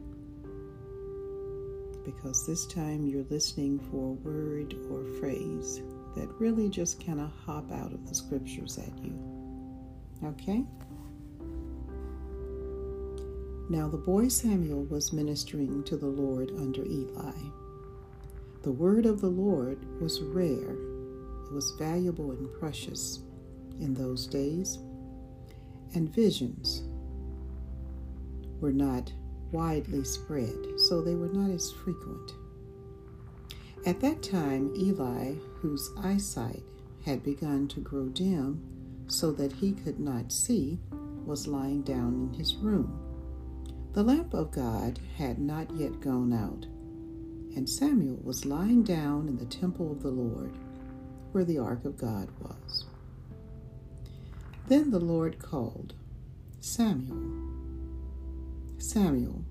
Because 2.03 2.45
this 2.45 2.67
time 2.67 3.07
you're 3.07 3.25
listening 3.31 3.79
for 3.79 4.09
a 4.09 4.29
word 4.29 4.75
or 4.91 5.03
phrase 5.19 5.81
that 6.15 6.29
really 6.39 6.69
just 6.69 7.05
kind 7.05 7.19
of 7.19 7.31
hop 7.45 7.71
out 7.71 7.93
of 7.93 8.07
the 8.07 8.15
scriptures 8.15 8.77
at 8.77 8.97
you. 9.03 9.17
Okay? 10.23 10.63
Now 13.69 13.87
the 13.87 13.97
boy 13.97 14.27
Samuel 14.27 14.83
was 14.85 15.11
ministering 15.11 15.83
to 15.85 15.97
the 15.97 16.07
Lord 16.07 16.51
under 16.57 16.85
Eli. 16.85 17.33
The 18.63 18.71
word 18.71 19.05
of 19.05 19.21
the 19.21 19.29
Lord 19.29 19.79
was 20.01 20.21
rare, 20.21 20.75
it 21.45 21.51
was 21.51 21.75
valuable 21.77 22.31
and 22.31 22.51
precious 22.59 23.19
in 23.79 23.93
those 23.93 24.27
days, 24.27 24.79
and 25.93 26.13
visions 26.13 26.83
were 28.59 28.73
not 28.73 29.11
widely 29.51 30.03
spread, 30.03 30.57
so 30.77 31.01
they 31.01 31.15
were 31.15 31.29
not 31.29 31.49
as 31.49 31.71
frequent. 31.71 32.33
At 33.85 33.99
that 33.99 34.23
time, 34.23 34.73
Eli, 34.75 35.35
whose 35.61 35.91
eyesight 35.99 36.63
had 37.05 37.21
begun 37.21 37.67
to 37.67 37.79
grow 37.79 38.07
dim 38.07 38.59
so 39.05 39.31
that 39.33 39.53
he 39.53 39.73
could 39.73 39.99
not 39.99 40.31
see, 40.31 40.79
was 41.23 41.45
lying 41.45 41.83
down 41.83 42.13
in 42.15 42.33
his 42.33 42.55
room. 42.55 42.99
The 43.93 44.01
lamp 44.01 44.33
of 44.33 44.49
God 44.49 44.99
had 45.17 45.37
not 45.37 45.69
yet 45.75 46.01
gone 46.01 46.33
out, 46.33 46.65
and 47.55 47.69
Samuel 47.69 48.19
was 48.23 48.43
lying 48.43 48.81
down 48.81 49.27
in 49.27 49.37
the 49.37 49.45
temple 49.45 49.91
of 49.91 50.01
the 50.01 50.09
Lord, 50.09 50.57
where 51.31 51.45
the 51.45 51.59
ark 51.59 51.85
of 51.85 51.95
God 51.95 52.29
was. 52.39 52.85
Then 54.67 54.89
the 54.89 54.99
Lord 54.99 55.37
called, 55.37 55.93
Samuel, 56.59 57.31
Samuel. 58.79 59.45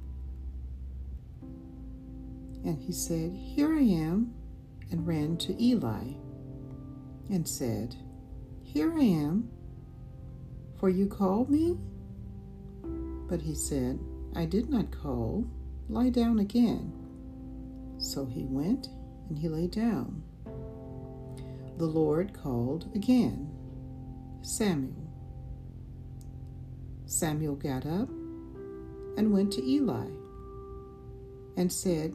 And 2.64 2.78
he 2.78 2.92
said, 2.92 3.32
Here 3.32 3.74
I 3.74 3.82
am, 3.82 4.34
and 4.90 5.06
ran 5.06 5.36
to 5.38 5.62
Eli 5.62 6.14
and 7.30 7.46
said, 7.46 7.94
Here 8.62 8.92
I 8.92 9.02
am, 9.02 9.50
for 10.78 10.88
you 10.88 11.06
called 11.06 11.50
me? 11.50 11.78
But 13.28 13.40
he 13.40 13.54
said, 13.54 13.98
I 14.34 14.44
did 14.44 14.68
not 14.68 14.90
call. 14.90 15.46
Lie 15.88 16.10
down 16.10 16.38
again. 16.38 16.92
So 17.98 18.24
he 18.26 18.44
went 18.44 18.88
and 19.28 19.38
he 19.38 19.48
lay 19.48 19.66
down. 19.66 20.22
The 21.78 21.86
Lord 21.86 22.32
called 22.32 22.90
again, 22.94 23.50
Samuel. 24.42 25.10
Samuel 27.06 27.56
got 27.56 27.86
up 27.86 28.08
and 29.16 29.32
went 29.32 29.52
to 29.52 29.64
Eli 29.64 30.08
and 31.56 31.72
said, 31.72 32.14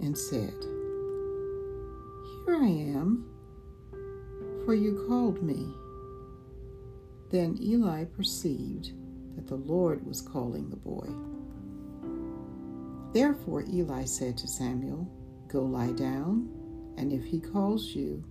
and 0.00 0.16
said, 0.16 0.54
Here 2.44 2.56
I 2.56 2.68
am, 2.68 3.28
for 4.64 4.74
you 4.74 5.04
called 5.08 5.42
me. 5.42 5.74
Then 7.30 7.58
Eli 7.60 8.04
perceived 8.04 8.92
that 9.34 9.46
the 9.46 9.56
Lord 9.56 10.06
was 10.06 10.20
calling 10.20 10.70
the 10.70 10.76
boy. 10.76 11.08
Therefore 13.12 13.64
Eli 13.68 14.04
said 14.04 14.36
to 14.38 14.48
Samuel, 14.48 15.10
Go 15.48 15.62
lie 15.62 15.92
down, 15.92 16.48
and 16.96 17.12
if 17.12 17.24
he 17.24 17.40
calls 17.40 17.94
you, 17.94 18.24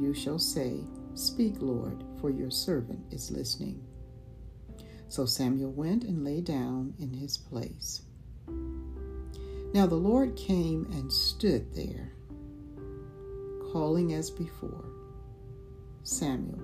you 0.00 0.14
shall 0.14 0.38
say, 0.38 0.84
Speak, 1.14 1.56
Lord, 1.58 2.04
for 2.20 2.30
your 2.30 2.50
servant 2.50 3.12
is 3.12 3.30
listening. 3.30 3.82
So 5.08 5.26
Samuel 5.26 5.72
went 5.72 6.04
and 6.04 6.24
lay 6.24 6.40
down 6.40 6.94
in 7.00 7.12
his 7.12 7.36
place. 7.36 8.02
Now 9.72 9.86
the 9.86 9.94
Lord 9.94 10.34
came 10.34 10.88
and 10.92 11.12
stood 11.12 11.72
there, 11.74 12.12
calling 13.72 14.14
as 14.14 14.28
before, 14.28 14.84
Samuel, 16.02 16.58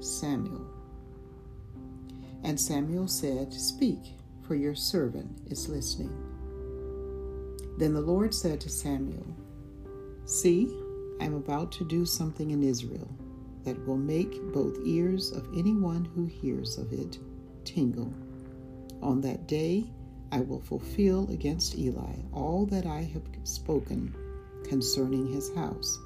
Samuel. 0.00 0.66
And 2.42 2.60
Samuel 2.60 3.06
said, 3.06 3.52
Speak, 3.52 4.00
for 4.42 4.56
your 4.56 4.74
servant 4.74 5.30
is 5.46 5.68
listening. 5.68 6.12
Then 7.78 7.94
the 7.94 8.00
Lord 8.00 8.34
said 8.34 8.60
to 8.62 8.68
Samuel, 8.68 9.26
See, 10.24 10.76
I 11.20 11.24
am 11.24 11.34
about 11.34 11.70
to 11.72 11.84
do 11.84 12.04
something 12.04 12.50
in 12.50 12.64
Israel 12.64 13.08
that 13.62 13.86
will 13.86 13.96
make 13.96 14.42
both 14.52 14.76
ears 14.84 15.30
of 15.30 15.46
anyone 15.56 16.04
who 16.16 16.26
hears 16.26 16.78
of 16.78 16.92
it 16.92 17.18
tingle. 17.64 18.12
On 19.00 19.20
that 19.20 19.46
day, 19.46 19.86
I 20.34 20.40
will 20.40 20.62
fulfill 20.62 21.30
against 21.30 21.78
Eli 21.78 22.16
all 22.32 22.66
that 22.66 22.86
I 22.86 23.02
have 23.02 23.22
spoken 23.44 24.12
concerning 24.64 25.28
his 25.28 25.54
house, 25.54 25.96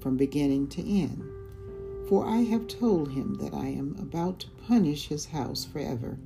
from 0.00 0.16
beginning 0.16 0.68
to 0.68 0.80
end. 0.82 1.22
For 2.08 2.24
I 2.24 2.38
have 2.38 2.68
told 2.68 3.12
him 3.12 3.34
that 3.34 3.52
I 3.52 3.66
am 3.66 3.96
about 3.98 4.40
to 4.40 4.50
punish 4.66 5.08
his 5.08 5.26
house 5.26 5.66
forever 5.66 6.18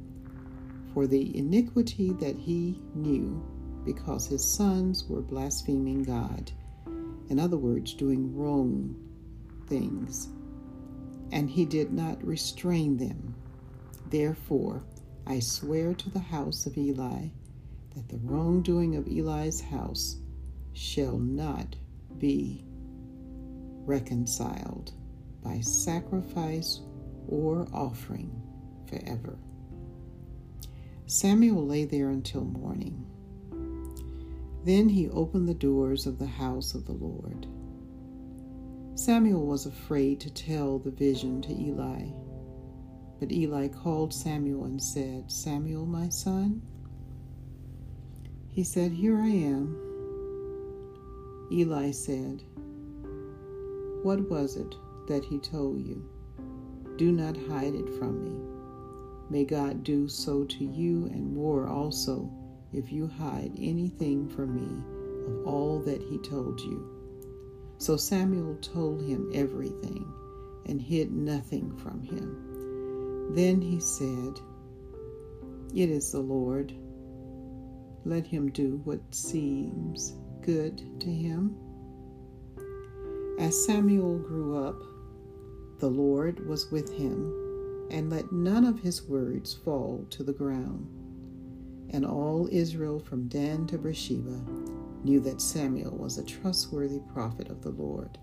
for 0.92 1.08
the 1.08 1.36
iniquity 1.36 2.12
that 2.20 2.36
he 2.36 2.80
knew, 2.94 3.44
because 3.84 4.28
his 4.28 4.44
sons 4.44 5.08
were 5.08 5.20
blaspheming 5.20 6.04
God. 6.04 6.52
In 7.30 7.40
other 7.40 7.56
words, 7.56 7.94
doing 7.94 8.32
wrong 8.36 8.94
things. 9.66 10.28
And 11.32 11.50
he 11.50 11.64
did 11.64 11.92
not 11.92 12.24
restrain 12.24 12.96
them. 12.96 13.34
Therefore, 14.08 14.84
I 15.26 15.40
swear 15.40 15.94
to 15.94 16.10
the 16.10 16.18
house 16.18 16.66
of 16.66 16.76
Eli 16.76 17.28
that 17.94 18.08
the 18.08 18.18
wrongdoing 18.18 18.96
of 18.96 19.06
Eli's 19.08 19.60
house 19.60 20.16
shall 20.74 21.18
not 21.18 21.76
be 22.18 22.64
reconciled 23.86 24.92
by 25.42 25.60
sacrifice 25.60 26.80
or 27.28 27.66
offering 27.72 28.42
forever. 28.88 29.38
Samuel 31.06 31.66
lay 31.66 31.84
there 31.84 32.10
until 32.10 32.44
morning. 32.44 33.06
Then 34.64 34.88
he 34.88 35.08
opened 35.10 35.48
the 35.48 35.54
doors 35.54 36.06
of 36.06 36.18
the 36.18 36.26
house 36.26 36.74
of 36.74 36.86
the 36.86 36.92
Lord. 36.92 37.46
Samuel 38.94 39.46
was 39.46 39.66
afraid 39.66 40.20
to 40.20 40.30
tell 40.30 40.78
the 40.78 40.90
vision 40.90 41.42
to 41.42 41.52
Eli. 41.52 42.08
But 43.20 43.32
Eli 43.32 43.68
called 43.68 44.12
Samuel 44.12 44.64
and 44.64 44.82
said, 44.82 45.30
Samuel, 45.30 45.86
my 45.86 46.08
son? 46.08 46.62
He 48.50 48.64
said, 48.64 48.92
Here 48.92 49.18
I 49.18 49.28
am. 49.28 49.76
Eli 51.52 51.90
said, 51.90 52.42
What 54.02 54.28
was 54.30 54.56
it 54.56 54.74
that 55.06 55.24
he 55.24 55.38
told 55.38 55.86
you. 55.86 56.08
Do 56.96 57.12
not 57.12 57.36
hide 57.48 57.74
it 57.74 57.88
from 57.98 58.22
me. 58.22 58.36
May 59.30 59.44
God 59.44 59.82
do 59.82 60.08
so 60.08 60.44
to 60.44 60.64
you 60.64 61.06
and 61.06 61.34
more 61.34 61.66
also 61.66 62.30
if 62.72 62.92
you 62.92 63.06
hide 63.06 63.52
anything 63.58 64.28
from 64.28 64.54
me 64.54 64.82
of 65.26 65.46
all 65.46 65.80
that 65.80 66.02
he 66.02 66.18
told 66.18 66.60
you. 66.60 66.90
So 67.78 67.96
Samuel 67.96 68.56
told 68.56 69.02
him 69.02 69.30
everything 69.34 70.12
and 70.66 70.80
hid 70.80 71.12
nothing 71.12 71.76
from 71.76 72.02
him. 72.02 72.43
Then 73.30 73.60
he 73.60 73.80
said, 73.80 74.40
It 75.74 75.90
is 75.90 76.12
the 76.12 76.20
Lord. 76.20 76.72
Let 78.04 78.26
him 78.26 78.50
do 78.50 78.80
what 78.84 79.00
seems 79.14 80.16
good 80.42 81.00
to 81.00 81.10
him. 81.10 81.56
As 83.38 83.64
Samuel 83.64 84.18
grew 84.18 84.56
up, 84.56 84.80
the 85.80 85.88
Lord 85.88 86.46
was 86.46 86.70
with 86.70 86.92
him, 86.92 87.88
and 87.90 88.10
let 88.10 88.30
none 88.30 88.64
of 88.64 88.78
his 88.78 89.02
words 89.02 89.54
fall 89.54 90.06
to 90.10 90.22
the 90.22 90.32
ground. 90.32 90.86
And 91.90 92.04
all 92.06 92.48
Israel 92.50 93.00
from 93.00 93.28
Dan 93.28 93.66
to 93.68 93.78
Beersheba 93.78 94.40
knew 95.02 95.20
that 95.20 95.40
Samuel 95.40 95.96
was 95.96 96.18
a 96.18 96.24
trustworthy 96.24 97.00
prophet 97.12 97.48
of 97.48 97.62
the 97.62 97.70
Lord. 97.70 98.18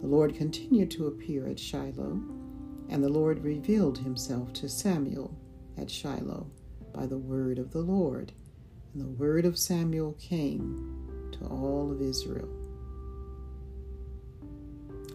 The 0.00 0.06
Lord 0.06 0.34
continued 0.34 0.90
to 0.92 1.06
appear 1.06 1.46
at 1.46 1.58
Shiloh, 1.58 2.20
and 2.88 3.02
the 3.02 3.08
Lord 3.08 3.42
revealed 3.42 3.98
himself 3.98 4.52
to 4.54 4.68
Samuel 4.68 5.36
at 5.76 5.90
Shiloh 5.90 6.46
by 6.92 7.06
the 7.06 7.18
word 7.18 7.58
of 7.58 7.72
the 7.72 7.80
Lord. 7.80 8.32
And 8.92 9.02
the 9.02 9.18
word 9.22 9.44
of 9.44 9.58
Samuel 9.58 10.12
came 10.20 11.30
to 11.32 11.46
all 11.46 11.90
of 11.90 12.00
Israel. 12.00 12.48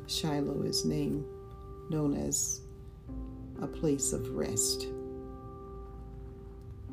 Shiloh 0.07 0.63
is 0.63 0.85
named 0.85 1.25
known 1.89 2.15
as 2.15 2.61
a 3.61 3.67
place 3.67 4.13
of 4.13 4.29
rest. 4.35 4.87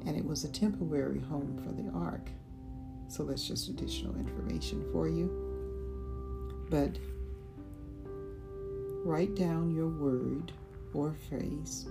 And 0.06 0.16
it 0.16 0.24
was 0.24 0.44
a 0.44 0.48
temporary 0.48 1.20
home 1.20 1.60
for 1.64 1.72
the 1.72 1.90
ark. 1.96 2.30
So 3.08 3.24
that's 3.24 3.46
just 3.46 3.68
additional 3.68 4.14
information 4.16 4.84
for 4.92 5.08
you. 5.08 5.30
But 6.70 6.98
write 9.04 9.34
down 9.34 9.74
your 9.74 9.88
word 9.88 10.52
or 10.96 11.14
phrase 11.28 11.86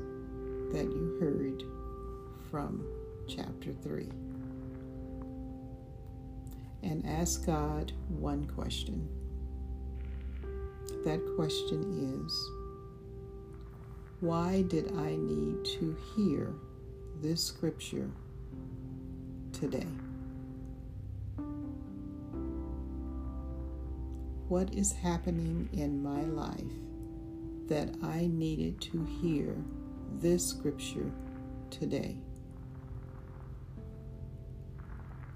that 0.73 0.85
you 0.85 1.17
heard 1.19 1.63
from 2.49 2.83
chapter 3.27 3.71
3. 3.71 4.09
And 6.81 7.05
ask 7.05 7.45
God 7.45 7.91
one 8.09 8.45
question. 8.47 9.07
That 11.03 11.21
question 11.35 12.25
is 12.25 12.49
why 14.21 14.63
did 14.63 14.91
I 14.97 15.15
need 15.15 15.65
to 15.79 15.95
hear 16.15 16.53
this 17.21 17.43
scripture 17.43 18.09
today? 19.51 19.87
What 24.47 24.73
is 24.73 24.91
happening 24.91 25.69
in 25.73 26.01
my 26.01 26.21
life 26.21 26.84
that 27.67 27.95
I 28.03 28.27
needed 28.31 28.81
to 28.81 29.03
hear 29.21 29.55
this 30.13 30.47
scripture 30.47 31.11
today? 31.69 32.17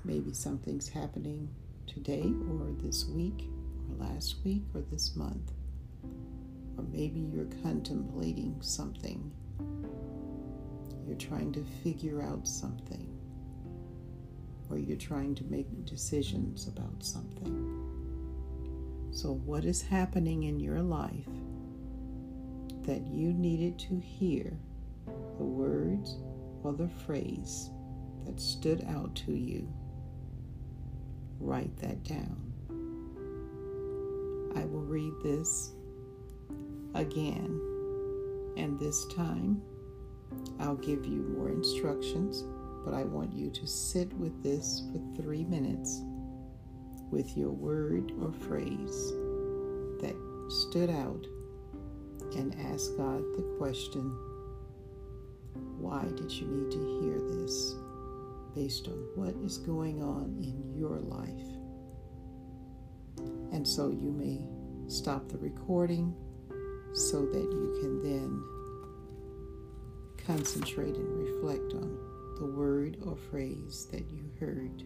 Maybe 0.04 0.34
something's 0.34 0.90
happening 0.90 1.50
today 1.88 2.32
or 2.50 2.72
this 2.82 3.06
week 3.06 3.50
or 3.90 4.06
last 4.06 4.36
week 4.44 4.64
or 4.74 4.82
this 4.82 5.16
month 5.16 5.52
or 6.80 6.86
maybe 6.94 7.20
you're 7.20 7.50
contemplating 7.62 8.56
something. 8.62 9.32
You're 11.06 11.18
trying 11.18 11.52
to 11.54 11.64
figure 11.84 12.22
out 12.22 12.48
something, 12.48 13.08
or 14.70 14.78
you're 14.78 14.96
trying 14.96 15.36
to 15.36 15.44
make 15.46 15.68
decisions 15.86 16.68
about 16.68 17.04
something. 17.04 17.76
So, 19.12 19.34
what 19.34 19.66
is 19.66 19.82
happening 19.82 20.44
in 20.44 20.60
your 20.60 20.82
life 20.82 21.28
that 22.90 23.06
you 23.06 23.32
needed 23.34 23.78
to 23.78 24.00
hear 24.00 24.52
the 25.38 25.44
words 25.44 26.18
or 26.64 26.74
the 26.74 26.90
phrase 27.06 27.70
that 28.26 28.42
stood 28.42 28.84
out 28.90 29.14
to 29.14 29.32
you? 29.32 29.72
Write 31.40 31.78
that 31.78 32.04
down. 32.04 32.52
I 34.56 34.66
will 34.66 34.82
read 34.82 35.14
this 35.24 35.74
again. 36.96 37.62
And 38.58 38.80
this 38.80 39.06
time, 39.16 39.62
I'll 40.60 40.74
give 40.74 41.06
you 41.06 41.32
more 41.38 41.50
instructions, 41.50 42.44
but 42.84 42.96
I 42.96 43.04
want 43.04 43.32
you 43.34 43.52
to 43.52 43.68
sit 43.68 44.12
with 44.14 44.42
this 44.42 44.82
for 44.92 45.22
three 45.22 45.44
minutes 45.44 46.02
with 47.12 47.38
your 47.38 47.52
word 47.52 48.14
or 48.20 48.34
phrase 48.34 49.14
that 50.02 50.16
stood 50.50 50.90
out 50.90 51.28
and 52.36 52.56
ask 52.72 52.96
God 52.98 53.24
the 53.36 53.56
question 53.58 54.16
why 55.80 56.04
did 56.16 56.32
you 56.32 56.48
need 56.48 56.72
to 56.72 57.00
hear 57.02 57.20
this 57.20 57.76
based 58.54 58.88
on 58.88 59.08
what 59.16 59.34
is 59.44 59.58
going 59.58 60.04
on 60.04 60.36
in 60.42 60.78
your 60.78 61.00
life? 61.00 61.60
And 63.54 63.68
so 63.68 63.90
you 63.90 64.12
may 64.12 64.42
stop 64.88 65.28
the 65.30 65.38
recording 65.38 66.14
so 66.94 67.26
that 67.26 67.52
you 67.52 67.78
can 67.82 68.02
then 68.04 68.44
concentrate 70.26 70.96
and 70.96 71.18
reflect 71.18 71.74
on 71.74 71.98
the 72.40 72.46
word 72.46 72.98
or 73.06 73.16
phrase 73.16 73.88
that 73.92 74.10
you 74.12 74.30
heard. 74.40 74.84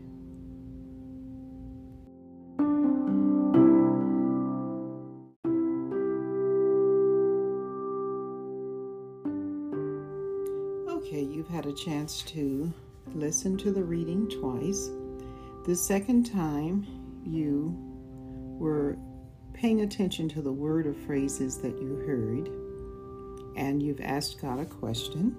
Chance 11.73 12.21
to 12.23 12.73
listen 13.13 13.57
to 13.57 13.71
the 13.71 13.83
reading 13.83 14.29
twice. 14.29 14.89
The 15.65 15.75
second 15.75 16.25
time, 16.25 16.85
you 17.25 17.75
were 18.59 18.97
paying 19.53 19.81
attention 19.81 20.29
to 20.29 20.41
the 20.41 20.51
word 20.51 20.87
or 20.87 20.93
phrases 20.93 21.57
that 21.59 21.79
you 21.81 21.95
heard, 22.05 22.49
and 23.55 23.81
you've 23.81 24.01
asked 24.01 24.41
God 24.41 24.59
a 24.59 24.65
question. 24.65 25.37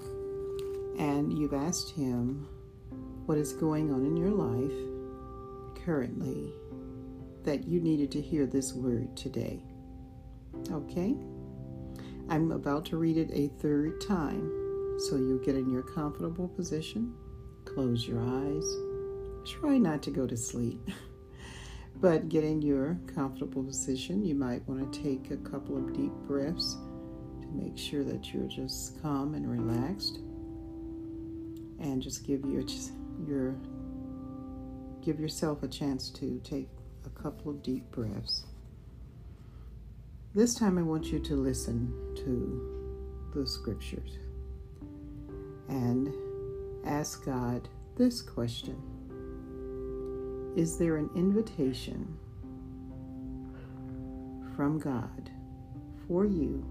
and 0.99 1.37
you've 1.37 1.55
asked 1.55 1.91
Him 1.91 2.47
what 3.27 3.39
is 3.39 3.53
going 3.53 3.93
on 3.93 4.05
in 4.05 4.17
your 4.17 4.31
life 4.31 5.85
currently 5.85 6.53
that 7.45 7.67
you 7.67 7.81
needed 7.81 8.11
to 8.13 8.21
hear 8.21 8.47
this 8.47 8.73
word 8.73 9.17
today. 9.17 9.63
Okay? 10.71 11.15
I'm 12.29 12.53
about 12.53 12.87
to 12.87 12.97
read 12.97 13.19
it 13.19 13.31
a 13.33 13.49
third 13.61 14.01
time, 14.01 14.51
so 14.99 15.17
you 15.17 15.41
get 15.45 15.57
in 15.57 15.71
your 15.71 15.83
comfortable 15.83 16.49
position, 16.49 17.15
close 17.65 18.07
your 18.07 18.21
eyes, 18.21 18.67
try 19.45 19.79
not 19.79 20.03
to 20.03 20.11
go 20.11 20.27
to 20.27 20.37
sleep. 20.37 20.81
but 22.01 22.29
get 22.29 22.45
in 22.45 22.61
your 22.61 22.99
comfortable 23.15 23.63
position. 23.63 24.25
You 24.25 24.35
might 24.35 24.67
want 24.69 24.93
to 24.93 25.03
take 25.03 25.31
a 25.31 25.37
couple 25.37 25.77
of 25.77 25.95
deep 25.95 26.13
breaths 26.27 26.77
to 27.41 27.49
make 27.49 27.79
sure 27.79 28.05
that 28.05 28.33
you're 28.33 28.49
just 28.49 29.01
calm 29.01 29.35
and 29.35 29.51
relaxed. 29.51 30.19
And 31.81 32.03
just 32.03 32.27
give 32.27 32.45
your 32.45 32.63
your 33.27 33.57
give 35.03 35.21
yourself 35.21 35.63
a 35.63 35.69
chance 35.69 36.09
to 36.11 36.41
take 36.45 36.69
a 37.05 37.11
couple 37.11 37.51
of 37.51 37.63
deep 37.63 37.91
breaths. 37.91 38.45
This 40.35 40.55
time 40.55 40.79
I 40.79 40.83
want 40.83 41.07
you 41.07 41.21
to 41.21 41.35
listen 41.37 41.93
to 42.17 43.33
the 43.35 43.47
scriptures 43.47 44.19
and 45.69 46.13
ask 46.85 47.25
God 47.25 47.69
this 47.97 48.23
question 48.23 48.77
Is 50.57 50.79
there 50.79 50.97
an 50.97 51.11
invitation 51.15 52.17
from 54.57 54.79
God 54.79 55.31
for 56.07 56.25
you 56.25 56.65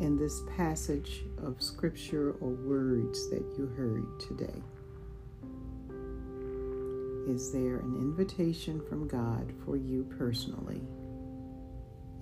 in 0.00 0.16
this 0.16 0.42
passage 0.56 1.24
of 1.42 1.62
scripture 1.62 2.36
or 2.40 2.50
words 2.50 3.28
that 3.30 3.44
you 3.56 3.66
heard 3.66 4.06
today? 4.18 4.62
Is 7.28 7.52
there 7.52 7.76
an 7.76 7.96
invitation 7.96 8.80
from 8.88 9.06
God 9.06 9.52
for 9.64 9.76
you 9.76 10.04
personally 10.18 10.80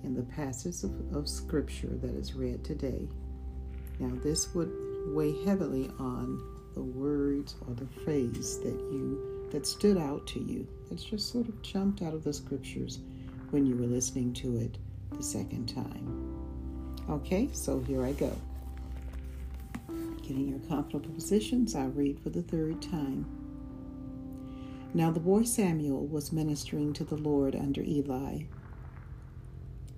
in 0.03 0.13
the 0.13 0.23
passage 0.23 0.83
of, 0.83 1.15
of 1.15 1.27
scripture 1.27 1.97
that 2.01 2.15
is 2.15 2.33
read 2.33 2.63
today? 2.63 3.07
Now, 3.97 4.11
this 4.23 4.53
would 4.53 4.88
weigh 5.13 5.43
heavily 5.43 5.89
on 5.99 6.41
the 6.73 6.81
words 6.81 7.55
or 7.67 7.73
the 7.73 7.87
phrase 8.03 8.59
that 8.59 8.79
you 8.91 9.47
that 9.51 9.65
stood 9.65 9.97
out 9.97 10.25
to 10.27 10.39
you 10.39 10.67
that's 10.89 11.03
just 11.03 11.31
sort 11.31 11.47
of 11.47 11.61
jumped 11.61 12.01
out 12.01 12.13
of 12.13 12.23
the 12.23 12.31
scriptures 12.31 12.99
when 13.49 13.65
you 13.65 13.75
were 13.75 13.87
listening 13.87 14.31
to 14.31 14.57
it 14.57 14.77
the 15.17 15.23
second 15.23 15.65
time. 15.67 16.35
Okay 17.09 17.49
so 17.53 17.79
here 17.81 18.05
i 18.05 18.11
go. 18.13 18.35
Getting 20.21 20.47
your 20.47 20.59
comfortable 20.69 21.09
positions 21.09 21.75
i'll 21.75 21.89
read 21.89 22.19
for 22.19 22.29
the 22.29 22.43
third 22.43 22.81
time. 22.81 23.25
Now 24.93 25.11
the 25.11 25.19
boy 25.19 25.43
Samuel 25.43 26.05
was 26.07 26.31
ministering 26.31 26.93
to 26.93 27.03
the 27.03 27.17
Lord 27.17 27.55
under 27.55 27.81
Eli. 27.81 28.43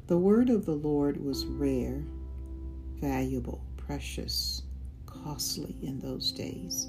The 0.08 0.17
word 0.17 0.50
of 0.50 0.65
the 0.65 0.76
Lord 0.76 1.24
was 1.24 1.45
rare, 1.45 2.04
valuable, 3.00 3.63
precious, 3.78 4.63
costly 5.24 5.76
in 5.82 6.00
those 6.00 6.32
days, 6.32 6.88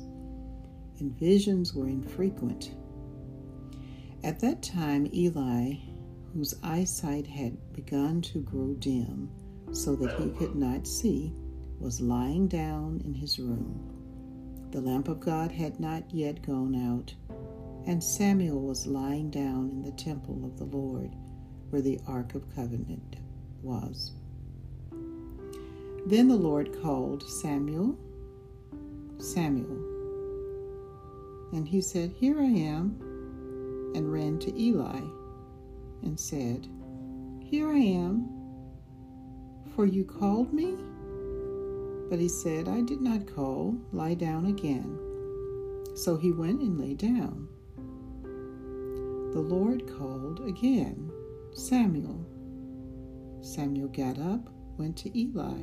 and 0.99 1.18
visions 1.18 1.75
were 1.75 1.88
infrequent. 1.88 2.75
At 4.25 4.40
that 4.40 4.62
time, 4.62 5.09
Eli, 5.12 5.75
whose 6.33 6.55
eyesight 6.62 7.27
had 7.27 7.73
begun 7.73 8.23
to 8.23 8.40
grow 8.40 8.75
dim 8.75 9.31
so 9.73 9.97
that 9.97 10.18
he 10.21 10.31
could 10.31 10.55
not 10.55 10.87
see, 10.87 11.33
was 11.79 12.01
lying 12.01 12.47
down 12.49 13.03
in 13.05 13.14
his 13.14 13.38
room. 13.38 13.88
The 14.71 14.81
lamp 14.81 15.09
of 15.09 15.21
God 15.21 15.51
had 15.51 15.81
not 15.81 16.05
yet 16.12 16.42
gone 16.42 16.75
out 16.75 17.14
and 17.87 18.03
Samuel 18.03 18.61
was 18.61 18.87
lying 18.87 19.31
down 19.31 19.71
in 19.71 19.83
the 19.83 19.90
temple 19.92 20.45
of 20.45 20.57
the 20.57 20.77
Lord, 20.77 21.14
where 21.71 21.83
the 21.83 21.99
Ark 22.07 22.35
of 22.35 22.55
Covenant 22.55 23.16
was. 23.62 24.12
Then 26.07 26.29
the 26.29 26.37
Lord 26.37 26.81
called 26.81 27.29
Samuel, 27.29 27.99
Samuel. 29.18 29.79
And 31.53 31.66
he 31.68 31.81
said, 31.81 32.11
Here 32.11 32.38
I 32.38 32.44
am, 32.44 32.96
and 33.94 34.12
ran 34.12 34.38
to 34.40 34.59
Eli 34.59 35.01
and 36.03 36.18
said, 36.18 36.66
Here 37.40 37.68
I 37.68 37.79
am, 37.79 38.29
for 39.75 39.87
you 39.87 40.05
called 40.05 40.53
me? 40.53 40.77
But 42.11 42.18
he 42.18 42.29
said, 42.29 42.68
I 42.68 42.81
did 42.81 43.01
not 43.01 43.33
call, 43.33 43.77
lie 43.92 44.14
down 44.14 44.46
again. 44.46 44.98
So 45.94 46.16
he 46.16 46.33
went 46.33 46.61
and 46.61 46.79
lay 46.81 46.94
down 46.94 47.48
the 49.33 49.40
Lord 49.40 49.88
called 49.96 50.46
again, 50.46 51.11
Samuel. 51.55 52.27
Samuel 53.40 53.88
got 53.88 54.18
up, 54.18 54.51
went 54.77 54.94
to 54.98 55.18
Eli, 55.18 55.62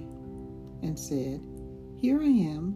and 0.82 0.98
said, 0.98 1.40
Here 1.96 2.20
I 2.20 2.26
am, 2.26 2.76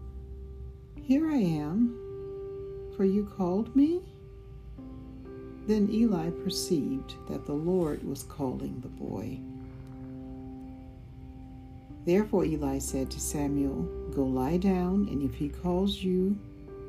Here 1.11 1.29
I 1.29 1.39
am, 1.39 1.93
for 2.95 3.03
you 3.03 3.25
called 3.25 3.75
me? 3.75 3.99
Then 5.67 5.89
Eli 5.91 6.29
perceived 6.29 7.15
that 7.27 7.45
the 7.45 7.51
Lord 7.51 8.01
was 8.07 8.23
calling 8.23 8.79
the 8.79 8.87
boy. 8.87 9.37
Therefore 12.05 12.45
Eli 12.45 12.79
said 12.79 13.11
to 13.11 13.19
Samuel, 13.19 13.81
Go 14.15 14.23
lie 14.23 14.55
down, 14.55 15.09
and 15.09 15.21
if 15.21 15.35
he 15.35 15.49
calls 15.49 16.01
you, 16.01 16.39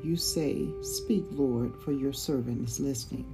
you 0.04 0.14
say, 0.14 0.68
Speak, 0.82 1.24
Lord, 1.32 1.74
for 1.82 1.90
your 1.90 2.12
servant 2.12 2.68
is 2.68 2.78
listening. 2.78 3.26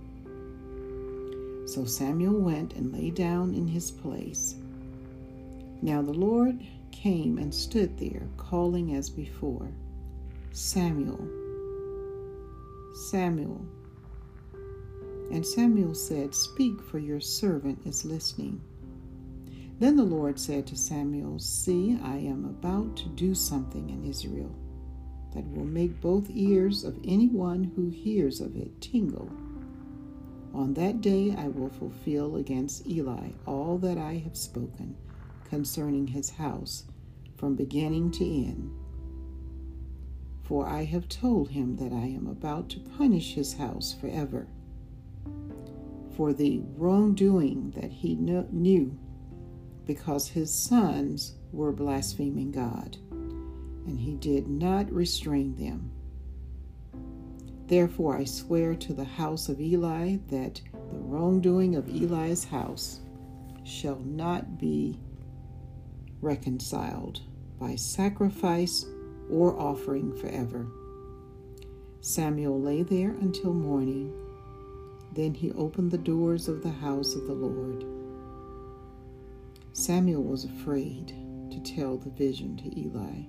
So 1.66 1.84
Samuel 1.84 2.40
went 2.40 2.72
and 2.72 2.94
lay 2.94 3.10
down 3.10 3.52
in 3.52 3.68
his 3.68 3.90
place. 3.90 4.54
Now 5.82 6.00
the 6.00 6.14
Lord 6.14 6.58
came 6.92 7.36
and 7.36 7.54
stood 7.54 7.98
there, 7.98 8.26
calling 8.38 8.94
as 8.94 9.10
before, 9.10 9.70
Samuel, 10.52 11.28
Samuel. 13.10 13.64
And 15.30 15.46
Samuel 15.46 15.94
said, 15.94 16.34
Speak, 16.34 16.82
for 16.82 16.98
your 16.98 17.20
servant 17.20 17.86
is 17.86 18.04
listening. 18.04 18.60
Then 19.78 19.96
the 19.96 20.04
Lord 20.04 20.40
said 20.40 20.66
to 20.68 20.76
Samuel, 20.76 21.38
See, 21.38 21.98
I 22.02 22.16
am 22.16 22.44
about 22.46 22.96
to 22.96 23.08
do 23.10 23.34
something 23.34 23.90
in 23.90 24.04
Israel 24.04 24.54
that 25.34 25.46
will 25.50 25.66
make 25.66 26.00
both 26.00 26.30
ears 26.30 26.82
of 26.82 26.98
anyone 27.04 27.72
who 27.76 27.90
hears 27.90 28.40
of 28.40 28.56
it 28.56 28.80
tingle. 28.80 29.30
On 30.54 30.74
that 30.74 31.00
day 31.00 31.34
I 31.36 31.48
will 31.48 31.68
fulfill 31.68 32.36
against 32.36 32.86
Eli 32.86 33.28
all 33.46 33.78
that 33.78 33.98
I 33.98 34.14
have 34.14 34.36
spoken 34.36 34.96
concerning 35.44 36.08
his 36.08 36.30
house 36.30 36.84
from 37.36 37.54
beginning 37.54 38.10
to 38.12 38.24
end. 38.24 38.72
For 40.48 40.66
I 40.66 40.84
have 40.84 41.10
told 41.10 41.50
him 41.50 41.76
that 41.76 41.92
I 41.92 42.06
am 42.06 42.26
about 42.26 42.70
to 42.70 42.80
punish 42.80 43.34
his 43.34 43.52
house 43.52 43.92
forever 43.92 44.48
for 46.16 46.32
the 46.32 46.62
wrongdoing 46.74 47.72
that 47.72 47.92
he 47.92 48.14
knew 48.14 48.98
because 49.84 50.28
his 50.28 50.50
sons 50.50 51.34
were 51.52 51.70
blaspheming 51.70 52.50
God 52.50 52.96
and 53.86 54.00
he 54.00 54.14
did 54.14 54.48
not 54.48 54.90
restrain 54.90 55.54
them. 55.56 55.90
Therefore, 57.66 58.16
I 58.16 58.24
swear 58.24 58.74
to 58.74 58.94
the 58.94 59.04
house 59.04 59.50
of 59.50 59.60
Eli 59.60 60.16
that 60.28 60.62
the 60.72 60.98
wrongdoing 60.98 61.76
of 61.76 61.90
Eli's 61.90 62.44
house 62.44 63.00
shall 63.64 64.00
not 64.00 64.58
be 64.58 64.98
reconciled 66.22 67.20
by 67.60 67.76
sacrifice 67.76 68.86
or 69.30 69.58
offering 69.58 70.14
forever. 70.16 70.66
Samuel 72.00 72.60
lay 72.60 72.82
there 72.82 73.10
until 73.10 73.52
morning. 73.52 74.12
Then 75.12 75.34
he 75.34 75.52
opened 75.52 75.90
the 75.90 75.98
doors 75.98 76.48
of 76.48 76.62
the 76.62 76.70
house 76.70 77.14
of 77.14 77.26
the 77.26 77.34
Lord. 77.34 77.84
Samuel 79.72 80.22
was 80.22 80.44
afraid 80.44 81.08
to 81.50 81.60
tell 81.60 81.96
the 81.96 82.10
vision 82.10 82.56
to 82.56 82.78
Eli. 82.78 83.22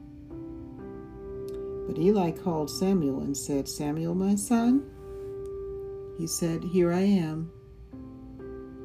But 1.88 1.98
Eli 1.98 2.32
called 2.32 2.70
Samuel 2.70 3.22
and 3.22 3.36
said, 3.36 3.68
Samuel, 3.68 4.14
my 4.14 4.36
son? 4.36 4.84
He 6.18 6.28
said, 6.28 6.64
Here 6.64 6.94
I 6.94 7.02
am. 7.02 7.52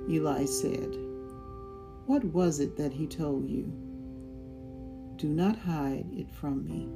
Eli 0.08 0.44
said, 0.46 0.96
What 2.06 2.24
was 2.24 2.60
it 2.60 2.76
that 2.76 2.92
he 2.92 3.06
told 3.06 3.48
you? 3.48 3.72
Do 5.16 5.28
not 5.28 5.56
hide 5.56 6.06
it 6.12 6.30
from 6.30 6.64
me. 6.64 6.88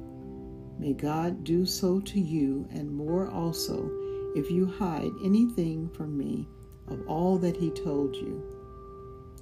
May 0.79 0.93
God 0.93 1.43
do 1.43 1.65
so 1.65 1.99
to 1.99 2.19
you 2.21 2.65
and 2.71 2.89
more 2.89 3.29
also 3.29 3.91
if 4.33 4.49
you 4.49 4.65
hide 4.65 5.11
anything 5.21 5.89
from 5.89 6.17
me 6.17 6.47
of 6.87 7.05
all 7.05 7.37
that 7.39 7.57
he 7.57 7.69
told 7.69 8.15
you. 8.15 8.41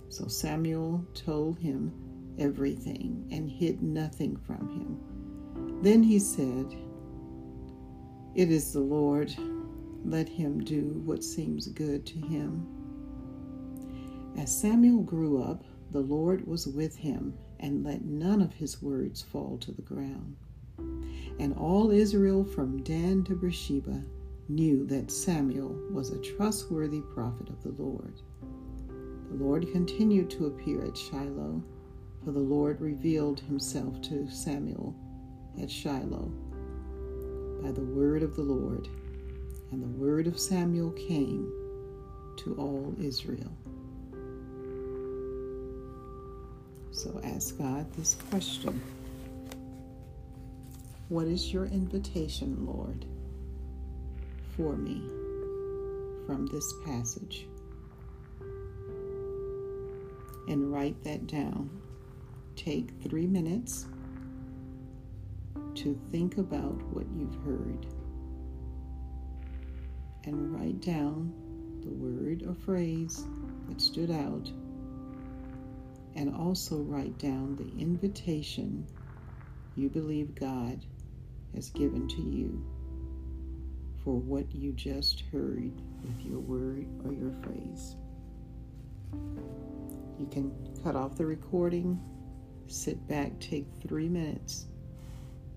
So 0.09 0.27
Samuel 0.27 1.05
told 1.13 1.59
him 1.59 1.93
everything 2.39 3.27
and 3.31 3.47
hid 3.47 3.83
nothing 3.83 4.35
from 4.35 4.67
him. 4.69 5.81
Then 5.83 6.01
he 6.01 6.17
said, 6.17 6.75
It 8.33 8.49
is 8.49 8.73
the 8.73 8.79
Lord. 8.79 9.35
Let 10.03 10.27
him 10.27 10.63
do 10.63 11.01
what 11.05 11.23
seems 11.23 11.67
good 11.67 12.05
to 12.07 12.17
him. 12.17 12.65
As 14.37 14.59
Samuel 14.59 15.03
grew 15.03 15.43
up, 15.43 15.63
the 15.91 15.99
Lord 15.99 16.47
was 16.47 16.67
with 16.67 16.95
him 16.95 17.37
and 17.59 17.83
let 17.83 18.05
none 18.05 18.41
of 18.41 18.53
his 18.53 18.81
words 18.81 19.21
fall 19.21 19.57
to 19.59 19.71
the 19.71 19.81
ground. 19.83 20.35
And 20.77 21.55
all 21.57 21.91
Israel 21.91 22.43
from 22.43 22.83
Dan 22.83 23.23
to 23.25 23.35
Beersheba 23.35 24.03
knew 24.49 24.85
that 24.87 25.11
Samuel 25.11 25.75
was 25.91 26.11
a 26.11 26.21
trustworthy 26.21 27.01
prophet 27.13 27.49
of 27.49 27.61
the 27.63 27.81
Lord. 27.81 28.21
The 29.29 29.43
Lord 29.43 29.71
continued 29.71 30.29
to 30.31 30.47
appear 30.47 30.85
at 30.85 30.97
Shiloh, 30.97 31.61
for 32.23 32.31
the 32.31 32.39
Lord 32.39 32.79
revealed 32.79 33.39
himself 33.41 34.01
to 34.03 34.29
Samuel 34.29 34.95
at 35.61 35.69
Shiloh 35.69 36.31
by 37.61 37.71
the 37.71 37.81
word 37.81 38.23
of 38.23 38.35
the 38.35 38.43
Lord, 38.43 38.87
and 39.71 39.83
the 39.83 39.99
word 39.99 40.27
of 40.27 40.39
Samuel 40.39 40.91
came 40.91 41.51
to 42.37 42.55
all 42.55 42.95
Israel. 43.01 43.51
So 46.91 47.19
ask 47.23 47.57
God 47.57 47.91
this 47.93 48.15
question 48.29 48.81
What 51.09 51.27
is 51.27 51.53
your 51.53 51.67
invitation, 51.67 52.65
Lord, 52.65 53.05
for 54.57 54.75
me 54.75 55.01
from 56.25 56.47
this 56.47 56.73
passage? 56.85 57.47
And 60.49 60.69
write 60.69 61.01
that 61.05 61.25
down. 61.25 61.69
Take 62.57 62.89
three 63.01 63.25
minutes 63.25 63.85
to 65.75 65.97
think 66.11 66.39
about 66.39 66.81
what 66.91 67.05
you've 67.15 67.35
heard 67.45 67.85
and 70.25 70.53
write 70.53 70.81
down 70.81 71.31
the 71.83 71.93
word 71.93 72.43
or 72.45 72.53
phrase 72.53 73.23
that 73.69 73.79
stood 73.79 74.11
out 74.11 74.51
and 76.17 76.35
also 76.35 76.79
write 76.79 77.17
down 77.17 77.55
the 77.55 77.81
invitation 77.81 78.85
you 79.77 79.87
believe 79.87 80.35
God 80.35 80.83
has 81.55 81.69
given 81.69 82.07
to 82.07 82.21
you 82.21 82.65
for 84.03 84.15
what 84.15 84.53
you 84.53 84.71
just 84.73 85.23
heard 85.31 85.73
with 86.01 86.25
your 86.25 86.39
word 86.39 86.87
or 87.03 87.13
your 87.13 87.33
phrase. 87.43 87.95
You 90.19 90.27
can 90.31 90.51
cut 90.83 90.95
off 90.95 91.15
the 91.15 91.25
recording, 91.25 91.99
sit 92.67 93.07
back, 93.07 93.39
take 93.39 93.67
three 93.85 94.09
minutes 94.09 94.67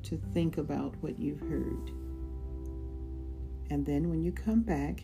to 0.05 0.21
think 0.35 0.59
about 0.59 0.95
what 1.01 1.19
you've 1.19 1.41
heard. 1.41 1.91
And 3.71 3.87
then 3.87 4.11
when 4.11 4.23
you 4.23 4.33
come 4.33 4.61
back, 4.61 5.03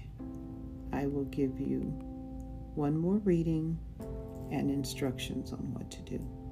I 0.92 1.06
will 1.06 1.24
give 1.26 1.60
you 1.60 1.80
one 2.74 2.96
more 2.96 3.18
reading 3.18 3.78
and 4.50 4.70
instructions 4.70 5.52
on 5.52 5.72
what 5.72 5.90
to 5.90 6.00
do. 6.02 6.45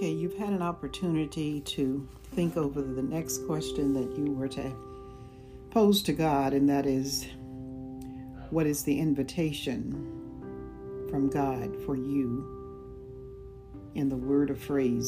Okay, 0.00 0.12
you've 0.12 0.38
had 0.38 0.54
an 0.54 0.62
opportunity 0.62 1.60
to 1.60 2.08
think 2.34 2.56
over 2.56 2.80
the 2.80 3.02
next 3.02 3.44
question 3.44 3.92
that 3.92 4.16
you 4.16 4.32
were 4.32 4.48
to 4.48 4.72
pose 5.68 6.02
to 6.04 6.14
God, 6.14 6.54
and 6.54 6.66
that 6.70 6.86
is 6.86 7.26
what 8.48 8.64
is 8.66 8.82
the 8.82 8.98
invitation 8.98 9.92
from 11.10 11.28
God 11.28 11.76
for 11.84 11.96
you 11.96 13.12
in 13.94 14.08
the 14.08 14.16
word 14.16 14.50
or 14.50 14.54
phrase 14.54 15.06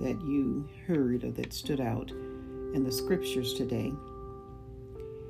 that 0.00 0.18
you 0.22 0.66
heard 0.86 1.22
or 1.22 1.30
that 1.32 1.52
stood 1.52 1.82
out 1.82 2.10
in 2.10 2.84
the 2.84 2.92
scriptures 2.92 3.52
today. 3.52 3.92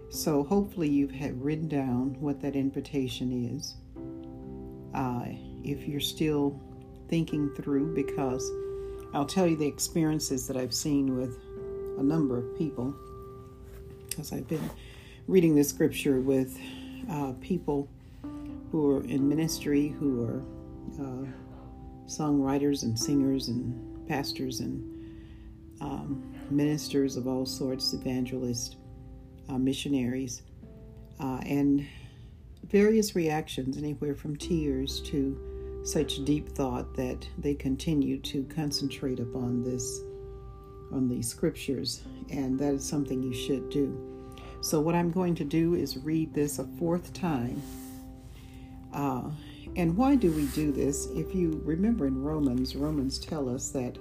So 0.08 0.44
hopefully 0.44 0.88
you've 0.88 1.10
had 1.10 1.42
written 1.42 1.66
down 1.66 2.14
what 2.20 2.40
that 2.42 2.54
invitation 2.54 3.56
is. 3.56 3.74
Uh, 4.94 5.24
if 5.64 5.88
you're 5.88 5.98
still 5.98 6.62
thinking 7.08 7.50
through, 7.56 7.92
because 7.92 8.48
I'll 9.14 9.26
tell 9.26 9.46
you 9.46 9.56
the 9.56 9.66
experiences 9.66 10.46
that 10.48 10.56
I've 10.56 10.74
seen 10.74 11.16
with 11.16 11.38
a 11.98 12.02
number 12.02 12.38
of 12.38 12.58
people, 12.58 12.94
because 14.08 14.32
I've 14.32 14.46
been 14.48 14.70
reading 15.26 15.54
the 15.54 15.64
scripture 15.64 16.20
with 16.20 16.58
uh, 17.10 17.32
people 17.40 17.88
who 18.70 18.90
are 18.90 19.04
in 19.04 19.28
ministry, 19.28 19.88
who 19.88 20.24
are 20.24 20.42
uh, 21.00 21.26
songwriters 22.06 22.82
and 22.82 22.98
singers 22.98 23.48
and 23.48 24.06
pastors 24.08 24.60
and 24.60 24.94
um, 25.80 26.34
ministers 26.50 27.16
of 27.16 27.26
all 27.26 27.46
sorts, 27.46 27.94
evangelists, 27.94 28.76
uh, 29.48 29.56
missionaries, 29.56 30.42
uh, 31.20 31.40
and 31.46 31.86
various 32.64 33.16
reactions, 33.16 33.78
anywhere 33.78 34.14
from 34.14 34.36
tears 34.36 35.00
to 35.00 35.47
such 35.84 36.24
deep 36.24 36.48
thought 36.48 36.94
that 36.94 37.26
they 37.38 37.54
continue 37.54 38.18
to 38.20 38.44
concentrate 38.44 39.20
upon 39.20 39.62
this, 39.62 40.00
on 40.92 41.08
these 41.08 41.28
scriptures, 41.28 42.02
and 42.30 42.58
that 42.58 42.74
is 42.74 42.84
something 42.84 43.22
you 43.22 43.34
should 43.34 43.70
do. 43.70 44.04
So, 44.60 44.80
what 44.80 44.94
I'm 44.94 45.10
going 45.10 45.34
to 45.36 45.44
do 45.44 45.74
is 45.74 45.96
read 45.98 46.34
this 46.34 46.58
a 46.58 46.64
fourth 46.78 47.12
time. 47.12 47.62
Uh, 48.92 49.30
and 49.76 49.96
why 49.96 50.16
do 50.16 50.32
we 50.32 50.46
do 50.46 50.72
this? 50.72 51.06
If 51.14 51.34
you 51.34 51.60
remember 51.64 52.06
in 52.06 52.22
Romans, 52.22 52.74
Romans 52.74 53.18
tell 53.18 53.48
us 53.48 53.70
that 53.70 53.96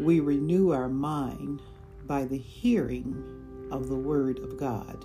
we 0.00 0.18
renew 0.20 0.72
our 0.72 0.88
mind 0.88 1.62
by 2.06 2.24
the 2.24 2.38
hearing 2.38 3.14
of 3.70 3.88
the 3.88 3.96
Word 3.96 4.40
of 4.40 4.58
God. 4.58 5.04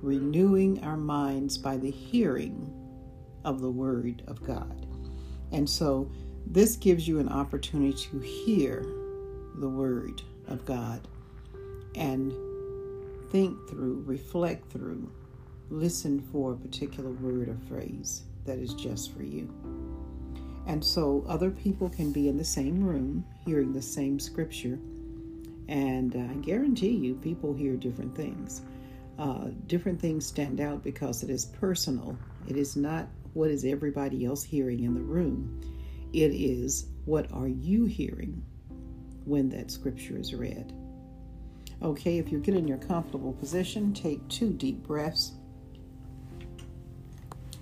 Renewing 0.00 0.82
our 0.82 0.96
minds 0.96 1.58
by 1.58 1.76
the 1.76 1.90
hearing 1.90 2.72
of 3.44 3.60
the 3.60 3.70
Word 3.70 4.22
of 4.26 4.42
God. 4.42 4.87
And 5.52 5.68
so 5.68 6.10
this 6.46 6.76
gives 6.76 7.06
you 7.06 7.18
an 7.18 7.28
opportunity 7.28 7.92
to 7.92 8.18
hear 8.20 8.84
the 9.56 9.68
Word 9.68 10.22
of 10.46 10.64
God 10.64 11.06
and 11.94 12.32
think 13.30 13.56
through, 13.68 14.02
reflect 14.06 14.70
through, 14.72 15.10
listen 15.70 16.20
for 16.32 16.52
a 16.52 16.56
particular 16.56 17.10
word 17.10 17.48
or 17.48 17.58
phrase 17.68 18.22
that 18.46 18.58
is 18.58 18.72
just 18.74 19.12
for 19.12 19.22
you. 19.22 19.52
And 20.66 20.82
so 20.84 21.24
other 21.28 21.50
people 21.50 21.88
can 21.88 22.12
be 22.12 22.28
in 22.28 22.36
the 22.36 22.44
same 22.44 22.82
room 22.84 23.24
hearing 23.44 23.72
the 23.72 23.82
same 23.82 24.18
scripture 24.18 24.78
and 25.68 26.16
I 26.16 26.34
guarantee 26.36 26.96
you, 26.96 27.14
people 27.14 27.52
hear 27.52 27.76
different 27.76 28.16
things. 28.16 28.62
Uh, 29.18 29.48
different 29.66 30.00
things 30.00 30.26
stand 30.26 30.60
out 30.60 30.82
because 30.82 31.22
it 31.22 31.30
is 31.30 31.44
personal. 31.44 32.16
It 32.48 32.56
is 32.56 32.74
not 32.74 33.06
what 33.38 33.52
is 33.52 33.64
everybody 33.64 34.24
else 34.24 34.42
hearing 34.42 34.82
in 34.82 34.94
the 34.94 35.00
room. 35.00 35.60
It 36.12 36.32
is 36.32 36.86
what 37.04 37.30
are 37.30 37.46
you 37.46 37.84
hearing 37.84 38.44
when 39.26 39.48
that 39.50 39.70
scripture 39.70 40.18
is 40.18 40.34
read. 40.34 40.72
Okay, 41.80 42.18
if 42.18 42.32
you 42.32 42.40
get 42.40 42.56
in 42.56 42.66
your 42.66 42.78
comfortable 42.78 43.34
position, 43.34 43.94
take 43.94 44.26
two 44.26 44.52
deep 44.52 44.82
breaths 44.82 45.34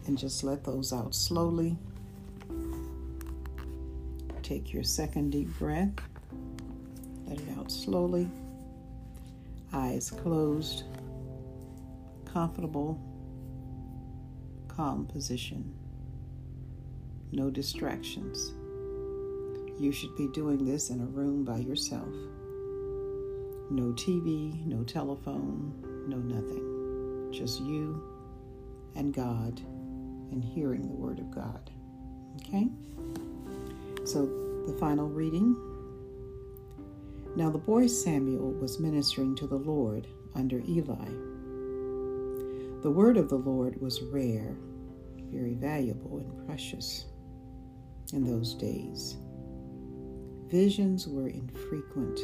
and 0.07 0.17
just 0.17 0.43
let 0.43 0.65
those 0.65 0.95
out 0.95 1.15
slowly. 1.15 1.77
Take 4.43 4.73
your 4.73 4.83
second 4.83 5.29
deep 5.29 5.51
breath. 5.59 5.93
Let 7.27 7.39
it 7.39 7.49
out 7.59 7.71
slowly. 7.71 8.31
Eyes 9.75 10.11
closed. 10.11 10.85
Comfortable, 12.33 12.99
calm 14.77 15.07
position. 15.07 15.75
No 17.33 17.49
distractions. 17.49 18.53
You 19.81 19.91
should 19.91 20.15
be 20.17 20.29
doing 20.29 20.65
this 20.65 20.91
in 20.91 21.01
a 21.01 21.07
room 21.07 21.45
by 21.45 21.59
yourself. 21.59 22.13
No 23.71 23.93
TV, 23.95 24.65
no 24.67 24.85
telephone, 24.85 25.73
no 26.09 26.19
nothing. 26.19 27.33
Just 27.33 27.61
you 27.61 28.03
and 28.95 29.15
God 29.15 29.61
and 30.31 30.45
hearing 30.45 30.83
the 30.83 30.95
Word 30.95 31.19
of 31.21 31.31
God. 31.31 31.71
Okay? 32.37 32.69
So, 34.05 34.27
the 34.67 34.77
final 34.79 35.09
reading. 35.09 35.57
Now 37.35 37.51
the 37.51 37.59
boy 37.59 37.87
Samuel 37.87 38.53
was 38.53 38.81
ministering 38.81 39.37
to 39.37 39.47
the 39.47 39.57
Lord 39.57 40.07
under 40.35 40.61
Eli. 40.61 41.09
The 42.83 42.91
word 42.91 43.17
of 43.17 43.29
the 43.29 43.37
Lord 43.37 43.81
was 43.81 44.01
rare, 44.01 44.57
very 45.37 45.55
valuable 45.55 46.19
and 46.19 46.47
precious 46.47 47.07
in 48.13 48.25
those 48.25 48.55
days. 48.55 49.17
Visions 50.49 51.07
were 51.07 51.29
infrequent. 51.29 52.19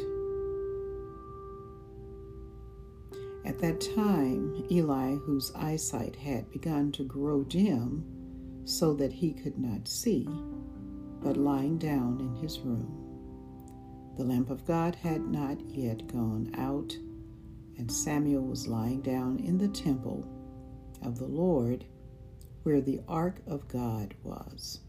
At 3.45 3.59
that 3.59 3.81
time, 3.95 4.65
Eli, 4.71 5.15
whose 5.15 5.51
eyesight 5.53 6.15
had 6.15 6.49
begun 6.49 6.91
to 6.93 7.03
grow 7.03 7.43
dim 7.43 8.05
so 8.65 8.93
that 8.95 9.13
he 9.13 9.33
could 9.33 9.59
not 9.59 9.87
see, 9.87 10.27
but 11.21 11.37
lying 11.37 11.77
down 11.77 12.19
in 12.19 12.41
his 12.41 12.59
room. 12.59 12.99
The 14.17 14.23
lamp 14.23 14.49
of 14.49 14.65
God 14.65 14.95
had 14.95 15.21
not 15.21 15.59
yet 15.69 16.07
gone 16.07 16.51
out, 16.55 16.95
and 17.77 17.91
Samuel 17.91 18.43
was 18.43 18.67
lying 18.67 19.01
down 19.01 19.39
in 19.39 19.57
the 19.57 19.67
temple 19.67 20.25
of 21.01 21.19
the 21.19 21.27
Lord 21.27 21.85
where 22.63 22.81
the 22.81 23.01
ark 23.07 23.41
of 23.47 23.67
God 23.67 24.13
was. 24.23 24.79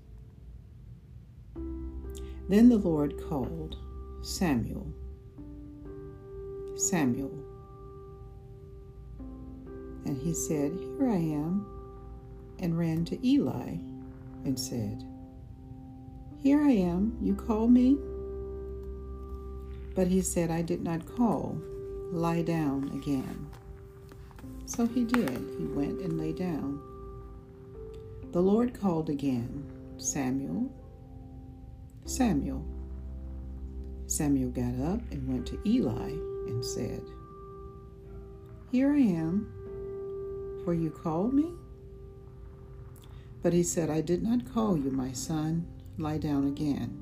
Then 2.48 2.68
the 2.68 2.78
Lord 2.78 3.14
called 3.28 3.76
Samuel, 4.22 4.86
Samuel. 6.76 7.32
And 10.04 10.16
he 10.16 10.34
said, 10.34 10.72
Here 10.72 11.08
I 11.08 11.16
am, 11.16 11.66
and 12.58 12.78
ran 12.78 13.04
to 13.06 13.26
Eli 13.26 13.76
and 14.44 14.58
said, 14.58 15.04
Here 16.42 16.62
I 16.62 16.70
am, 16.70 17.16
you 17.20 17.34
call 17.34 17.68
me? 17.68 17.96
But 19.94 20.08
he 20.08 20.20
said, 20.20 20.50
I 20.50 20.62
did 20.62 20.82
not 20.82 21.06
call, 21.16 21.56
lie 22.12 22.42
down 22.42 22.90
again. 22.94 23.48
So 24.66 24.86
he 24.86 25.04
did. 25.04 25.30
He 25.58 25.64
went 25.64 26.00
and 26.00 26.18
lay 26.18 26.32
down. 26.32 26.80
The 28.34 28.42
Lord 28.42 28.74
called 28.74 29.10
again, 29.10 29.64
Samuel, 29.96 30.68
Samuel. 32.04 32.64
Samuel 34.08 34.50
got 34.50 34.74
up 34.80 35.00
and 35.12 35.28
went 35.28 35.46
to 35.46 35.60
Eli 35.64 36.10
and 36.48 36.64
said, 36.64 37.04
Here 38.72 38.92
I 38.92 38.98
am, 38.98 39.46
for 40.64 40.74
you 40.74 40.90
called 40.90 41.32
me? 41.32 41.52
But 43.40 43.52
he 43.52 43.62
said, 43.62 43.88
I 43.88 44.00
did 44.00 44.24
not 44.24 44.52
call 44.52 44.76
you, 44.76 44.90
my 44.90 45.12
son. 45.12 45.68
Lie 45.96 46.18
down 46.18 46.48
again. 46.48 46.98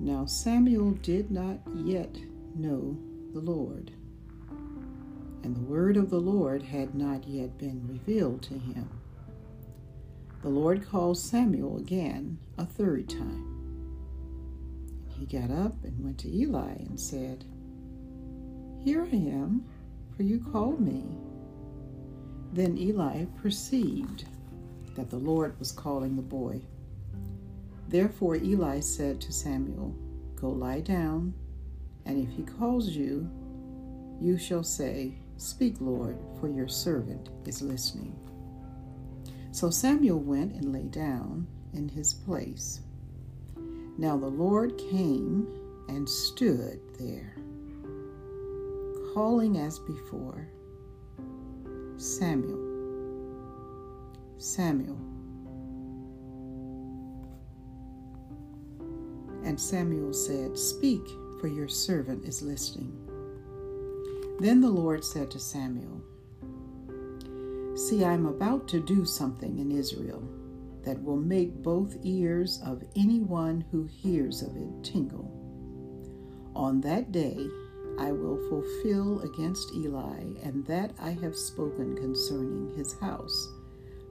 Now 0.00 0.26
Samuel 0.26 0.94
did 0.94 1.30
not 1.30 1.60
yet 1.76 2.18
know 2.56 2.98
the 3.32 3.40
Lord 3.40 3.92
and 5.42 5.56
the 5.56 5.60
word 5.60 5.96
of 5.96 6.10
the 6.10 6.20
Lord 6.20 6.62
had 6.62 6.94
not 6.94 7.26
yet 7.26 7.58
been 7.58 7.86
revealed 7.88 8.42
to 8.42 8.54
him. 8.54 8.88
The 10.42 10.48
Lord 10.48 10.86
called 10.88 11.18
Samuel 11.18 11.78
again 11.78 12.38
a 12.56 12.64
third 12.64 13.08
time. 13.08 13.46
He 15.08 15.26
got 15.26 15.50
up 15.50 15.84
and 15.84 16.02
went 16.02 16.18
to 16.18 16.34
Eli 16.34 16.72
and 16.72 16.98
said, 16.98 17.44
Here 18.82 19.02
I 19.02 19.16
am, 19.16 19.66
for 20.16 20.22
you 20.22 20.40
called 20.40 20.80
me. 20.80 21.04
Then 22.52 22.78
Eli 22.78 23.26
perceived 23.42 24.24
that 24.94 25.10
the 25.10 25.18
Lord 25.18 25.58
was 25.58 25.72
calling 25.72 26.16
the 26.16 26.22
boy. 26.22 26.62
Therefore 27.88 28.36
Eli 28.36 28.80
said 28.80 29.20
to 29.20 29.32
Samuel, 29.32 29.94
Go 30.36 30.48
lie 30.48 30.80
down, 30.80 31.34
and 32.06 32.18
if 32.18 32.34
he 32.34 32.42
calls 32.42 32.88
you, 32.88 33.28
you 34.20 34.38
shall 34.38 34.64
say, 34.64 35.14
Speak, 35.40 35.76
Lord, 35.80 36.18
for 36.38 36.50
your 36.50 36.68
servant 36.68 37.30
is 37.46 37.62
listening. 37.62 38.14
So 39.52 39.70
Samuel 39.70 40.18
went 40.18 40.54
and 40.54 40.70
lay 40.70 40.82
down 40.82 41.46
in 41.72 41.88
his 41.88 42.12
place. 42.12 42.80
Now 43.96 44.18
the 44.18 44.26
Lord 44.26 44.76
came 44.76 45.48
and 45.88 46.06
stood 46.06 46.78
there, 46.98 47.34
calling 49.14 49.56
as 49.56 49.78
before 49.78 50.46
Samuel, 51.96 52.60
Samuel. 54.36 54.98
And 59.42 59.58
Samuel 59.58 60.12
said, 60.12 60.58
Speak, 60.58 61.00
for 61.40 61.48
your 61.48 61.68
servant 61.68 62.26
is 62.26 62.42
listening. 62.42 63.09
Then 64.40 64.62
the 64.62 64.70
Lord 64.70 65.04
said 65.04 65.30
to 65.32 65.38
Samuel, 65.38 66.00
See, 67.76 68.04
I 68.04 68.14
am 68.14 68.24
about 68.24 68.66
to 68.68 68.80
do 68.80 69.04
something 69.04 69.58
in 69.58 69.70
Israel 69.70 70.26
that 70.82 71.02
will 71.02 71.18
make 71.18 71.62
both 71.62 71.98
ears 72.04 72.58
of 72.64 72.82
anyone 72.96 73.66
who 73.70 73.84
hears 73.84 74.40
of 74.40 74.56
it 74.56 74.82
tingle. 74.82 75.30
On 76.56 76.80
that 76.80 77.12
day 77.12 77.48
I 77.98 78.12
will 78.12 78.38
fulfill 78.48 79.20
against 79.20 79.74
Eli 79.74 80.20
and 80.42 80.64
that 80.64 80.94
I 80.98 81.10
have 81.10 81.36
spoken 81.36 81.94
concerning 81.94 82.74
his 82.74 82.98
house, 82.98 83.52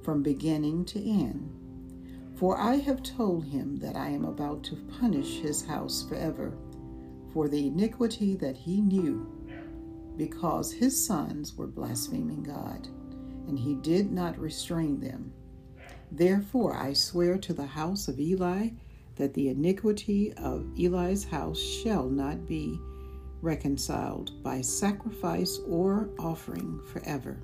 from 0.03 0.21
beginning 0.21 0.85
to 0.85 1.03
end. 1.03 1.49
For 2.35 2.55
I 2.55 2.75
have 2.75 3.01
told 3.01 3.45
him 3.45 3.77
that 3.77 3.95
I 3.95 4.09
am 4.09 4.25
about 4.25 4.63
to 4.65 4.75
punish 4.99 5.39
his 5.39 5.65
house 5.65 6.07
forever 6.07 6.53
for 7.33 7.47
the 7.47 7.65
iniquity 7.65 8.35
that 8.35 8.57
he 8.57 8.79
knew 8.79 9.38
because 10.19 10.73
his 10.73 11.05
sons 11.05 11.55
were 11.55 11.65
blaspheming 11.65 12.43
God, 12.43 12.89
and 13.47 13.57
he 13.57 13.75
did 13.75 14.11
not 14.11 14.37
restrain 14.37 14.99
them. 14.99 15.31
Therefore 16.11 16.75
I 16.75 16.91
swear 16.91 17.37
to 17.37 17.53
the 17.53 17.65
house 17.65 18.09
of 18.09 18.19
Eli 18.19 18.71
that 19.15 19.33
the 19.33 19.47
iniquity 19.47 20.33
of 20.33 20.67
Eli's 20.77 21.23
house 21.23 21.57
shall 21.57 22.09
not 22.09 22.45
be 22.45 22.77
reconciled 23.41 24.43
by 24.43 24.59
sacrifice 24.59 25.57
or 25.65 26.09
offering 26.19 26.81
forever. 26.91 27.41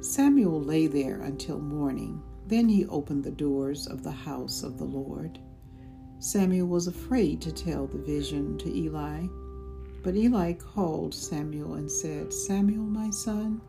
Samuel 0.00 0.62
lay 0.62 0.86
there 0.86 1.22
until 1.22 1.58
morning. 1.58 2.22
Then 2.46 2.68
he 2.68 2.86
opened 2.86 3.24
the 3.24 3.32
doors 3.32 3.88
of 3.88 4.04
the 4.04 4.12
house 4.12 4.62
of 4.62 4.78
the 4.78 4.84
Lord. 4.84 5.40
Samuel 6.20 6.68
was 6.68 6.86
afraid 6.86 7.40
to 7.42 7.50
tell 7.50 7.88
the 7.88 7.98
vision 7.98 8.56
to 8.58 8.72
Eli 8.72 9.26
but 10.02 10.16
Eli 10.16 10.54
called 10.54 11.14
Samuel 11.14 11.74
and 11.74 11.90
said, 11.90 12.32
Samuel, 12.32 12.84
my 12.84 13.10
son? 13.10 13.60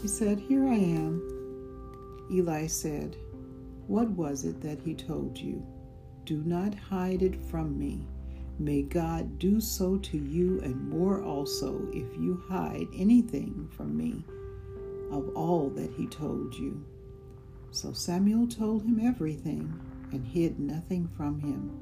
He 0.00 0.08
said, 0.08 0.38
Here 0.38 0.66
I 0.66 0.74
am. 0.74 2.26
Eli 2.30 2.66
said, 2.66 3.16
What 3.86 4.08
was 4.10 4.44
it 4.44 4.60
that 4.62 4.80
he 4.80 4.94
told 4.94 5.38
you? 5.38 5.64
Do 6.24 6.42
not 6.44 6.74
hide 6.74 7.22
it 7.22 7.36
from 7.36 7.78
me. 7.78 8.06
May 8.58 8.82
God 8.82 9.38
do 9.38 9.60
so 9.60 9.98
to 9.98 10.16
you 10.18 10.60
and 10.62 10.88
more 10.88 11.22
also 11.22 11.86
if 11.92 12.16
you 12.16 12.42
hide 12.48 12.88
anything 12.96 13.68
from 13.76 13.96
me 13.96 14.24
of 15.12 15.28
all 15.36 15.68
that 15.70 15.92
he 15.92 16.06
told 16.06 16.54
you. 16.54 16.82
So 17.70 17.92
Samuel 17.92 18.46
told 18.46 18.82
him 18.82 18.98
everything 19.00 19.78
and 20.10 20.26
hid 20.26 20.58
nothing 20.58 21.06
from 21.16 21.38
him. 21.38 21.78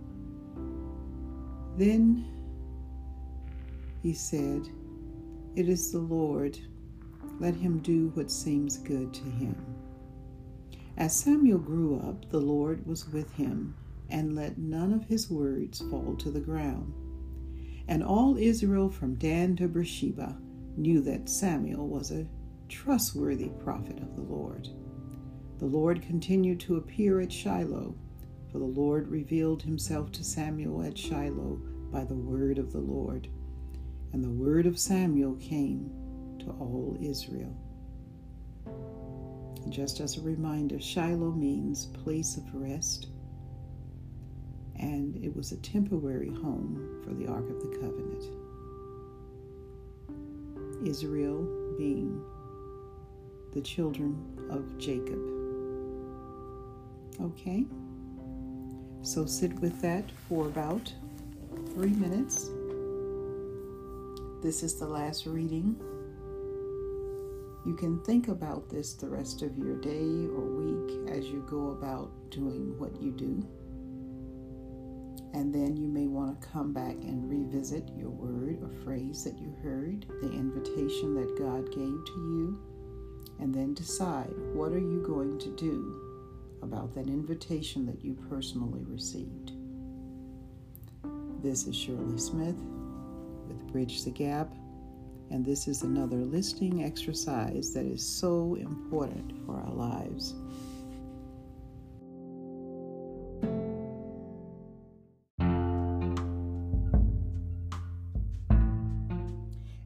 Then 1.76 2.34
he 4.05 4.12
said, 4.12 4.68
It 5.57 5.66
is 5.66 5.90
the 5.90 5.98
Lord. 5.98 6.59
Let 7.40 7.57
him 7.57 7.78
do 7.78 8.09
what 8.12 8.30
seems 8.30 8.76
good 8.76 9.14
to 9.14 9.22
him. 9.22 9.57
As 10.98 11.16
Samuel 11.16 11.59
grew 11.59 11.98
up, 12.00 12.28
the 12.28 12.38
Lord 12.38 12.86
was 12.86 13.09
with 13.09 13.32
him 13.32 13.74
and 14.11 14.36
let 14.36 14.59
none 14.59 14.92
of 14.92 15.07
his 15.07 15.30
words 15.30 15.82
fall 15.90 16.16
to 16.16 16.30
the 16.30 16.38
ground. 16.38 16.92
And 17.88 18.05
all 18.05 18.36
Israel 18.36 18.90
from 18.90 19.14
Dan 19.14 19.57
to 19.57 19.68
Beersheba 19.68 20.36
knew 20.76 21.00
that 21.00 21.30
Samuel 21.30 21.88
was 21.88 22.11
a 22.11 22.26
trustworthy 22.68 23.48
prophet 23.59 24.02
of 24.02 24.14
the 24.16 24.22
Lord. 24.22 24.68
The 25.61 25.64
Lord 25.64 26.02
continued 26.02 26.61
to 26.61 26.76
appear 26.76 27.22
at 27.22 27.32
Shiloh, 27.32 27.94
for 28.52 28.59
the 28.59 28.64
Lord 28.64 29.09
revealed 29.09 29.62
himself 29.62 30.12
to 30.12 30.22
Samuel 30.22 30.82
at 30.82 30.98
Shiloh 30.98 31.59
by 31.90 32.05
the 32.05 32.14
word 32.14 32.59
of 32.59 32.70
the 32.70 32.80
Lord. 32.80 33.28
And 34.14 34.22
the 34.22 34.30
word 34.30 34.66
of 34.66 34.78
Samuel 34.78 35.34
came 35.40 35.90
to 36.38 36.46
all 36.60 36.96
Israel. 37.00 37.52
And 38.64 39.72
just 39.72 39.98
as 39.98 40.16
a 40.16 40.20
reminder, 40.20 40.80
Shiloh 40.80 41.32
means 41.32 41.86
place 41.86 42.36
of 42.36 42.44
rest, 42.54 43.08
and 44.78 45.16
it 45.16 45.34
was 45.34 45.50
a 45.50 45.56
temporary 45.56 46.30
home 46.30 47.02
for 47.02 47.12
the 47.12 47.26
Ark 47.26 47.50
of 47.50 47.60
the 47.60 47.76
Covenant. 47.80 48.24
Israel 50.86 51.42
being 51.76 52.22
the 53.52 53.62
children 53.62 54.16
of 54.48 54.78
Jacob. 54.78 55.18
Okay? 57.20 57.66
So 59.02 59.26
sit 59.26 59.52
with 59.54 59.82
that 59.82 60.04
for 60.28 60.46
about 60.46 60.92
three 61.74 61.90
minutes. 61.90 62.48
This 64.45 64.62
is 64.62 64.74
the 64.74 64.86
last 64.86 65.24
reading. 65.24 65.74
You 67.64 67.74
can 67.74 67.99
think 68.05 68.28
about 68.28 68.68
this 68.68 68.92
the 68.92 69.09
rest 69.09 69.40
of 69.40 69.57
your 69.57 69.76
day 69.76 70.26
or 70.26 70.42
week 70.42 71.09
as 71.09 71.24
you 71.28 71.42
go 71.49 71.70
about 71.70 72.11
doing 72.28 72.78
what 72.78 73.01
you 73.01 73.11
do. 73.12 73.42
And 75.32 75.55
then 75.55 75.78
you 75.78 75.88
may 75.88 76.09
want 76.09 76.38
to 76.38 76.47
come 76.47 76.74
back 76.74 76.92
and 76.92 77.26
revisit 77.26 77.88
your 77.97 78.11
word 78.11 78.62
or 78.62 78.68
phrase 78.84 79.24
that 79.24 79.38
you 79.38 79.57
heard, 79.62 80.05
the 80.20 80.30
invitation 80.30 81.14
that 81.14 81.38
God 81.38 81.64
gave 81.70 82.05
to 82.05 82.12
you, 82.12 82.61
and 83.40 83.55
then 83.55 83.72
decide 83.72 84.34
what 84.53 84.72
are 84.72 84.78
you 84.78 85.03
going 85.07 85.38
to 85.38 85.57
do 85.57 86.59
about 86.62 86.95
that 86.97 87.07
invitation 87.07 87.86
that 87.86 88.05
you 88.05 88.12
personally 88.28 88.84
received. 88.84 89.53
This 91.42 91.66
is 91.66 91.74
Shirley 91.74 92.18
Smith 92.18 92.59
with 93.47 93.66
Bridge 93.72 94.05
the 94.05 94.11
Gap, 94.11 94.53
and 95.30 95.45
this 95.45 95.66
is 95.66 95.82
another 95.82 96.16
listening 96.16 96.84
exercise 96.84 97.72
that 97.74 97.84
is 97.84 98.07
so 98.07 98.57
important 98.61 99.32
for 99.47 99.57
our 99.57 99.72
lives. 99.72 100.34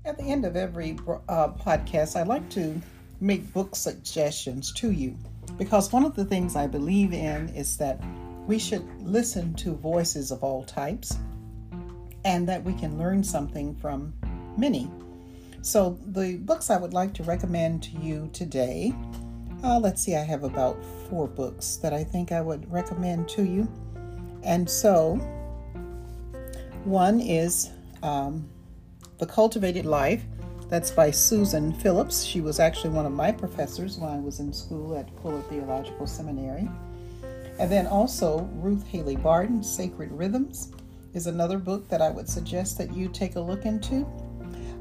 At 0.05 0.17
the 0.17 0.25
end 0.25 0.45
of 0.45 0.57
every 0.57 0.99
uh, 1.29 1.49
podcast, 1.49 2.17
I 2.17 2.23
like 2.23 2.49
to 2.51 2.81
make 3.21 3.53
book 3.53 3.77
suggestions 3.77 4.73
to 4.73 4.91
you. 4.91 5.17
Because 5.57 5.93
one 5.93 6.05
of 6.05 6.15
the 6.15 6.25
things 6.25 6.57
I 6.57 6.67
believe 6.67 7.13
in 7.13 7.49
is 7.51 7.77
that 7.79 8.03
we 8.47 8.59
should 8.59 8.87
listen 9.03 9.55
to 9.55 9.75
voices 9.75 10.31
of 10.31 10.43
all 10.43 10.65
types 10.65 11.19
and 12.25 12.49
that 12.49 12.63
we 12.63 12.73
can 12.75 12.99
learn 12.99 13.23
something 13.23 13.75
from 13.77 14.13
many. 14.57 14.91
So, 15.63 15.99
the 16.07 16.37
books 16.37 16.71
I 16.71 16.77
would 16.79 16.95
like 16.95 17.13
to 17.15 17.23
recommend 17.25 17.83
to 17.85 17.91
you 17.99 18.31
today 18.33 18.95
uh, 19.65 19.79
let's 19.79 20.03
see, 20.03 20.15
I 20.15 20.23
have 20.23 20.45
about 20.45 20.77
four 21.11 21.27
books 21.27 21.77
that 21.77 21.93
I 21.93 22.05
think 22.05 22.31
I 22.31 22.41
would 22.41 22.71
recommend 22.71 23.29
to 23.31 23.43
you. 23.43 23.69
And 24.45 24.71
so, 24.71 25.17
one 26.85 27.21
is 27.21 27.71
um, 28.03 28.49
The 29.19 29.27
Cultivated 29.27 29.85
Life. 29.85 30.23
That's 30.69 30.91
by 30.91 31.11
Susan 31.11 31.73
Phillips. 31.73 32.23
She 32.23 32.41
was 32.41 32.61
actually 32.61 32.91
one 32.91 33.07
of 33.07 33.13
my 33.13 33.33
professors 33.33 33.99
when 33.99 34.11
I 34.11 34.19
was 34.19 34.39
in 34.39 34.53
school 34.53 34.97
at 34.97 35.11
Fuller 35.23 35.43
Theological 35.43 36.07
Seminary. 36.07 36.69
And 37.59 37.73
then 37.73 37.89
also 37.89 38.43
Ruth 38.55 38.87
Haley 38.87 39.17
Barton, 39.17 39.65
Sacred 39.65 40.13
Rhythms, 40.13 40.71
is 41.15 41.27
another 41.27 41.59
book 41.59 41.89
that 41.89 42.03
I 42.03 42.11
would 42.11 42.29
suggest 42.29 42.79
that 42.79 42.95
you 42.95 43.09
take 43.09 43.37
a 43.37 43.41
look 43.41 43.65
into. 43.65 44.07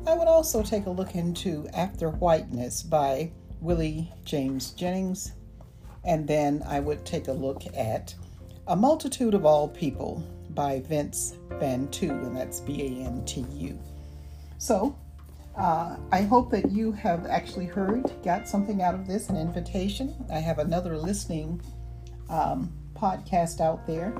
I 0.05 0.15
would 0.15 0.27
also 0.27 0.63
take 0.63 0.85
a 0.85 0.89
look 0.91 1.15
into 1.15 1.67
After 1.73 2.11
Whiteness 2.11 2.83
by 2.83 3.31
Willie 3.59 4.11
James 4.23 4.71
Jennings. 4.71 5.33
And 6.05 6.27
then 6.27 6.63
I 6.65 6.79
would 6.79 7.05
take 7.05 7.27
a 7.27 7.33
look 7.33 7.63
at 7.75 8.15
A 8.67 8.75
Multitude 8.75 9.33
of 9.33 9.45
All 9.45 9.67
People 9.67 10.23
by 10.51 10.79
Vince 10.81 11.35
Bantu, 11.59 12.09
and 12.09 12.35
that's 12.35 12.61
B 12.61 12.81
A 12.81 13.05
N 13.05 13.23
T 13.25 13.45
U. 13.51 13.77
So 14.57 14.97
uh, 15.57 15.97
I 16.11 16.21
hope 16.21 16.49
that 16.51 16.71
you 16.71 16.91
have 16.93 17.25
actually 17.25 17.65
heard, 17.65 18.11
got 18.23 18.47
something 18.47 18.81
out 18.81 18.95
of 18.95 19.07
this, 19.07 19.29
an 19.29 19.37
invitation. 19.37 20.15
I 20.31 20.39
have 20.39 20.59
another 20.59 20.97
listening 20.97 21.61
um, 22.29 22.71
podcast 22.95 23.59
out 23.59 23.85
there 23.85 24.15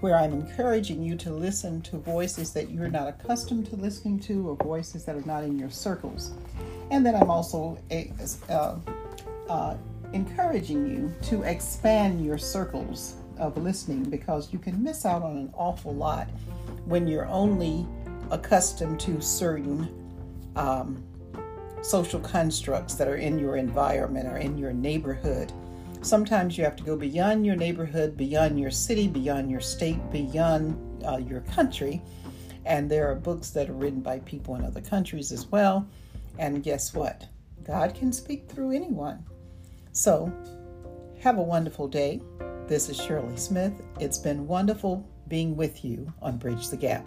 where 0.00 0.16
I'm 0.16 0.32
encouraging 0.32 1.02
you 1.02 1.16
to 1.16 1.30
listen 1.30 1.80
to 1.82 1.98
voices 1.98 2.52
that 2.52 2.70
you're 2.70 2.88
not 2.88 3.08
accustomed 3.08 3.66
to 3.70 3.76
listening 3.76 4.20
to 4.20 4.50
or 4.50 4.56
voices 4.56 5.04
that 5.04 5.16
are 5.16 5.26
not 5.26 5.44
in 5.44 5.58
your 5.58 5.70
circles. 5.70 6.32
And 6.90 7.04
then 7.04 7.14
I'm 7.14 7.30
also 7.30 7.78
uh, 8.48 8.76
uh, 9.48 9.76
encouraging 10.12 10.86
you 10.86 11.14
to 11.28 11.42
expand 11.42 12.24
your 12.24 12.38
circles 12.38 13.16
of 13.38 13.56
listening 13.56 14.04
because 14.04 14.52
you 14.52 14.58
can 14.58 14.82
miss 14.82 15.04
out 15.04 15.22
on 15.22 15.36
an 15.36 15.52
awful 15.54 15.94
lot 15.94 16.28
when 16.84 17.06
you're 17.06 17.26
only 17.26 17.86
accustomed 18.30 19.00
to 19.00 19.20
certain 19.20 19.88
um, 20.56 21.02
social 21.82 22.20
constructs 22.20 22.94
that 22.94 23.08
are 23.08 23.16
in 23.16 23.38
your 23.38 23.56
environment 23.56 24.26
or 24.26 24.38
in 24.38 24.56
your 24.58 24.72
neighborhood. 24.72 25.52
Sometimes 26.02 26.56
you 26.56 26.64
have 26.64 26.76
to 26.76 26.84
go 26.84 26.96
beyond 26.96 27.44
your 27.44 27.56
neighborhood, 27.56 28.16
beyond 28.16 28.60
your 28.60 28.70
city, 28.70 29.08
beyond 29.08 29.50
your 29.50 29.60
state, 29.60 29.98
beyond 30.10 31.04
uh, 31.04 31.16
your 31.16 31.40
country. 31.40 32.02
And 32.64 32.90
there 32.90 33.10
are 33.10 33.14
books 33.14 33.50
that 33.50 33.68
are 33.68 33.74
written 33.74 34.00
by 34.00 34.20
people 34.20 34.56
in 34.56 34.64
other 34.64 34.80
countries 34.80 35.32
as 35.32 35.46
well 35.46 35.88
and 36.38 36.62
guess 36.62 36.94
what? 36.94 37.26
God 37.64 37.94
can 37.94 38.12
speak 38.12 38.48
through 38.48 38.72
anyone. 38.72 39.24
So, 39.92 40.32
have 41.20 41.38
a 41.38 41.42
wonderful 41.42 41.88
day. 41.88 42.20
This 42.66 42.88
is 42.88 43.00
Shirley 43.00 43.36
Smith. 43.36 43.72
It's 44.00 44.18
been 44.18 44.46
wonderful 44.46 45.08
being 45.28 45.56
with 45.56 45.84
you 45.84 46.12
on 46.20 46.36
Bridge 46.36 46.68
the 46.68 46.76
Gap. 46.76 47.06